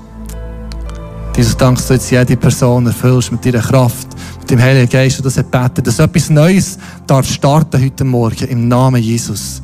Jesus, 1.37 1.57
danke, 1.57 1.77
dass 1.79 1.89
du 1.89 1.95
jetzt 1.95 2.11
jede 2.11 2.37
Person 2.37 2.87
erfüllst 2.87 3.33
mit 3.33 3.45
deiner 3.45 3.61
Kraft, 3.61 4.09
mit 4.41 4.51
dem 4.51 4.61
Heiligen 4.61 4.91
Geist, 4.91 5.19
und 5.19 5.25
das 5.25 5.37
beten, 5.37 5.83
dass 5.83 5.99
etwas 5.99 6.29
Neues 6.29 6.79
darf 7.07 7.27
starten 7.27 7.83
heute 7.83 8.05
Morgen 8.05 8.49
im 8.49 8.69
Namen 8.69 9.03
Jesus. 9.03 9.63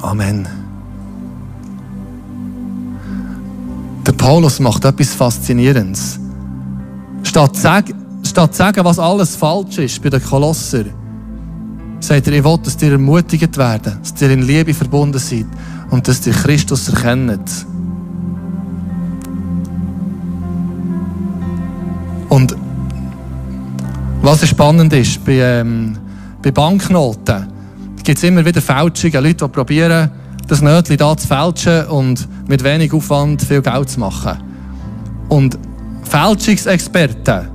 Amen. 0.00 0.46
Der 4.06 4.12
Paulus 4.12 4.60
macht 4.60 4.84
etwas 4.84 5.14
Faszinierendes. 5.14 6.18
Statt 7.22 7.56
zu 7.56 7.62
sagen, 7.62 7.94
statt 8.22 8.52
zu 8.52 8.58
sagen, 8.58 8.84
was 8.84 8.98
alles 8.98 9.36
falsch 9.36 9.78
ist 9.78 10.02
bei 10.02 10.10
den 10.10 10.22
Kolosser, 10.22 10.84
sagt 12.00 12.26
er, 12.26 12.32
ich 12.32 12.44
will, 12.44 12.58
dass 12.62 12.80
ihr 12.82 12.92
ermutigt 12.92 13.56
werden, 13.56 13.98
dass 14.02 14.20
ihr 14.22 14.30
in 14.30 14.42
Liebe 14.42 14.74
verbunden 14.74 15.18
seid 15.18 15.46
und 15.90 16.06
dass 16.06 16.26
ihr 16.26 16.32
Christus 16.32 16.88
erkennt. 16.88 17.66
Und 22.30 22.56
was 24.22 24.48
spannend 24.48 24.92
ist, 24.92 25.22
bei, 25.24 25.32
ähm, 25.32 25.98
bei 26.40 26.50
Banknoten 26.50 27.48
gibt 28.02 28.18
es 28.18 28.24
immer 28.24 28.44
wieder 28.44 28.62
Fälschungen, 28.62 29.24
Leute, 29.24 29.44
die 29.44 29.52
probieren, 29.52 30.10
das 30.46 30.62
Nötchen 30.62 30.96
da 30.96 31.16
zu 31.16 31.26
fälschen 31.26 31.86
und 31.86 32.28
mit 32.48 32.62
wenig 32.64 32.92
Aufwand 32.92 33.42
viel 33.42 33.60
Geld 33.60 33.90
zu 33.90 34.00
machen. 34.00 34.38
Und 35.28 35.58
Fälschungsexperten, 36.04 37.48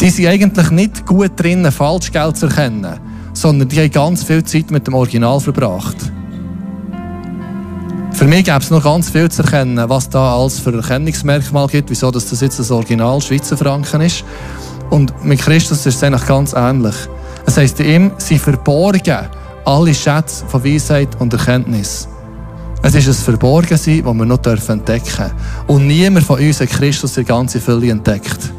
die 0.00 0.10
sind 0.10 0.26
eigentlich 0.26 0.70
nicht 0.70 1.06
gut 1.06 1.32
drin, 1.36 1.70
Falschgeld 1.70 2.36
zu 2.36 2.46
erkennen, 2.46 2.98
sondern 3.32 3.68
die 3.68 3.80
haben 3.80 3.90
ganz 3.90 4.24
viel 4.24 4.42
Zeit 4.44 4.70
mit 4.70 4.86
dem 4.86 4.94
Original 4.94 5.38
verbracht. 5.38 5.96
Für 8.14 8.26
mich 8.26 8.44
gäbe 8.44 8.58
es 8.58 8.70
noch 8.70 8.82
ganz 8.82 9.10
viel 9.10 9.28
zu 9.28 9.42
erkennen, 9.42 9.88
was 9.88 10.08
da 10.08 10.36
alles 10.36 10.60
für 10.60 10.72
Erkennungsmerkmal 10.72 11.66
gibt, 11.66 11.90
wieso 11.90 12.12
das 12.12 12.40
jetzt 12.40 12.60
das 12.60 12.70
Original 12.70 13.20
Schweizer 13.20 13.56
Franken 13.56 14.00
ist. 14.02 14.24
Und 14.88 15.24
mit 15.24 15.40
Christus 15.40 15.84
ist 15.84 15.96
es 15.96 16.02
eigentlich 16.02 16.24
ganz 16.24 16.52
ähnlich. 16.52 16.94
Es 17.44 17.56
heisst, 17.56 17.80
in 17.80 17.86
ihm 17.86 18.12
sind 18.18 18.40
verborgen 18.40 19.28
alle 19.64 19.94
Schätze 19.94 20.46
von 20.46 20.64
Weisheit 20.64 21.08
und 21.18 21.32
Erkenntnis. 21.32 22.08
Es 22.82 22.94
ist 22.94 23.08
ein 23.08 23.14
Verborgensein, 23.14 24.04
das 24.04 24.14
wir 24.14 24.24
noch 24.24 24.44
entdecken 24.44 24.84
dürfen. 24.84 25.32
Und 25.66 25.86
niemand 25.86 26.24
von 26.24 26.38
uns 26.38 26.60
hat 26.60 26.70
Christus 26.70 27.14
die 27.14 27.24
ganze 27.24 27.60
Fülle 27.60 27.90
entdeckt. 27.90 28.52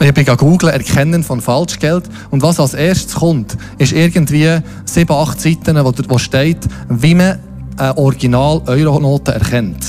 Ich 0.00 0.14
bin 0.14 0.24
googeln, 0.24 0.72
Erkennen 0.72 1.24
von 1.24 1.40
Falschgeld. 1.40 2.04
Und 2.30 2.42
was 2.42 2.60
als 2.60 2.74
erstes 2.74 3.14
kommt, 3.14 3.56
ist 3.78 3.92
irgendwie 3.92 4.58
sieben, 4.84 5.12
acht 5.12 5.40
Seiten, 5.40 5.76
wo, 5.84 5.92
wo 6.08 6.18
steht, 6.18 6.60
wie 6.88 7.14
man 7.14 7.38
eine 7.76 7.96
Original-Euronote 7.96 9.32
erkennt. 9.32 9.84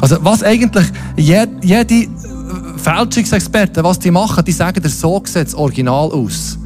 Also, 0.00 0.16
was 0.22 0.42
eigentlich 0.42 0.86
jede, 1.16 1.48
jede 1.62 2.08
Fälschungsexperten, 2.76 3.84
was 3.84 3.98
die 3.98 4.10
machen, 4.10 4.44
die 4.44 4.52
sagen, 4.52 4.82
der 4.82 4.90
so 4.90 5.22
sieht 5.24 5.46
das 5.46 5.54
Original 5.54 6.10
aus. 6.10 6.58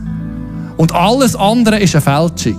Und 0.76 0.94
alles 0.94 1.36
andere 1.36 1.78
ist 1.78 1.94
eine 1.94 2.02
Fälschung. 2.02 2.56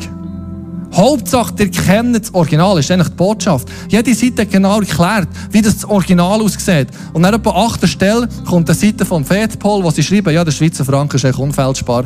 Hauptsache, 0.94 1.54
ihr 1.60 1.70
kennt 1.70 2.16
das 2.16 2.34
Original, 2.34 2.76
das 2.76 2.86
ist 2.86 2.92
eigentlich 2.92 3.10
die 3.10 3.16
Botschaft. 3.16 3.68
Jede 3.90 4.14
Seite 4.14 4.42
hat 4.42 4.52
genau 4.52 4.80
erklärt, 4.80 5.30
wie 5.52 5.62
das 5.62 5.86
Original 5.86 6.42
aussieht. 6.42 6.88
Und 7.14 7.24
dann 7.24 7.34
etwa 7.34 7.52
achter 7.52 7.88
Stelle 7.88 8.28
kommt 8.46 8.70
eine 8.70 8.78
Seite 8.78 9.06
vom 9.06 9.24
FedPol, 9.24 9.84
wo 9.84 9.92
sie 9.92 10.04
schreiben, 10.04 10.34
ja, 10.34 10.44
der 10.44 10.52
Schweizer 10.52 10.84
Franken 10.84 11.18
ist 11.18 11.26
eigentlich 11.26 11.40
unfälschbar. 11.40 12.06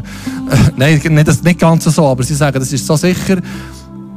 Nein, 0.76 1.02
nicht, 1.10 1.44
nicht 1.44 1.60
ganz 1.60 1.86
so, 1.86 2.06
aber 2.08 2.24
sie 2.24 2.36
sagen, 2.36 2.60
das 2.60 2.74
ist 2.74 2.86
so 2.86 2.96
sicher. 2.96 3.38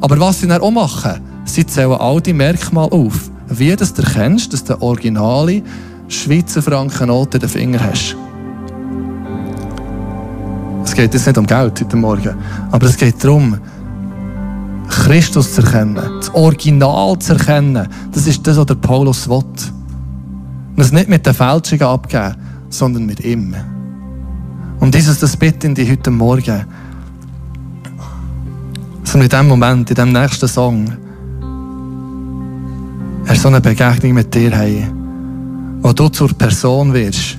Aber 0.01 0.19
was 0.19 0.41
sie 0.41 0.49
dann 0.49 0.61
auch 0.61 0.71
machen, 0.71 1.21
sie 1.45 1.65
zählen 1.65 1.93
all 1.93 2.21
die 2.21 2.33
Merkmale 2.33 2.93
auf. 2.93 3.31
Wie 3.49 3.75
das 3.77 3.95
du 3.95 4.03
erkennst, 4.03 4.53
dass 4.53 4.65
du 4.65 4.81
originale 4.83 5.63
Schweizer 6.09 6.61
Frankennote 6.61 7.37
in 7.37 7.41
den 7.41 7.49
Finger 7.49 7.81
hast. 7.81 8.17
Es 10.85 10.95
geht 10.95 11.15
jetzt 11.15 11.27
nicht 11.27 11.39
um 11.39 11.47
Geld 11.47 11.81
heute 11.81 11.97
Morgen, 11.97 12.35
aber 12.71 12.87
es 12.87 12.97
geht 12.97 13.23
darum, 13.23 13.59
Christus 14.89 15.55
zu 15.55 15.63
erkennen, 15.63 16.01
das 16.19 16.35
Original 16.35 17.19
zu 17.19 17.33
erkennen, 17.33 17.89
das 18.13 18.27
ist 18.27 18.47
das, 18.47 18.57
was 18.57 18.67
der 18.67 18.75
Paulus 18.75 19.29
will. 19.29 19.37
Und 19.37 20.83
es 20.83 20.93
nicht 20.93 21.09
mit 21.09 21.25
den 21.27 21.35
Fälschungen 21.35 21.87
abgeben, 21.87 22.35
sondern 22.69 23.07
mit 23.07 23.21
ihm. 23.21 23.55
Und 24.81 24.95
dieses, 24.95 25.19
das 25.19 25.37
bitte 25.37 25.69
ich 25.69 25.75
dich 25.75 25.91
heute 25.91 26.11
Morgen, 26.11 26.65
dass 29.03 29.15
wir 29.15 29.23
in 29.23 29.29
diesem 29.29 29.49
Moment, 29.49 29.91
in 29.91 29.95
diesem 29.95 30.13
nächsten 30.13 30.49
Song, 30.49 30.93
er 33.27 33.35
so 33.35 33.49
eine 33.49 33.61
Begegnung 33.61 34.13
mit 34.15 34.35
dir 34.35 34.57
haben, 34.57 35.79
wo 35.83 35.93
du 35.93 36.09
zur 36.09 36.29
Person 36.29 36.93
wirst, 36.93 37.39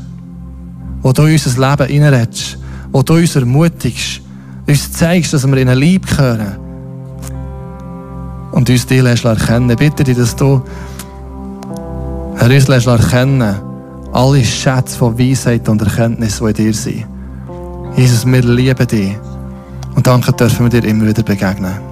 wo 1.01 1.13
du 1.13 1.23
in 1.23 1.33
unser 1.33 1.69
Leben 1.69 2.01
reinredest, 2.01 2.57
wo 2.91 3.01
du 3.03 3.13
uns 3.13 3.35
ermutigst, 3.35 4.21
uns 4.67 4.91
zeigst, 4.91 5.33
dass 5.33 5.47
wir 5.47 5.57
in 5.57 5.69
eine 5.69 5.79
Liebe 5.79 6.07
gehören 6.07 6.66
und 8.57 8.67
uns 8.71 8.87
die 8.87 9.01
lässt 9.01 9.23
erkennen. 9.23 9.77
Bitte 9.77 10.03
dich, 10.03 10.17
dass 10.17 10.35
du 10.35 10.63
uns 12.41 12.67
lässt 12.67 12.87
erkennen, 12.87 13.55
alle 14.11 14.43
Schätze 14.43 14.97
von 14.97 15.17
Weisheit 15.19 15.69
und 15.69 15.79
Erkenntnis, 15.83 16.39
die 16.39 16.45
in 16.45 16.53
dir 16.53 16.73
sind. 16.73 17.05
Jesus, 17.95 18.25
wir 18.25 18.41
lieben 18.41 18.87
dich 18.87 19.15
und 19.95 20.07
danke 20.07 20.31
dürfen 20.33 20.71
wir 20.71 20.81
dir 20.81 20.87
immer 20.89 21.05
wieder 21.05 21.21
begegnen. 21.21 21.86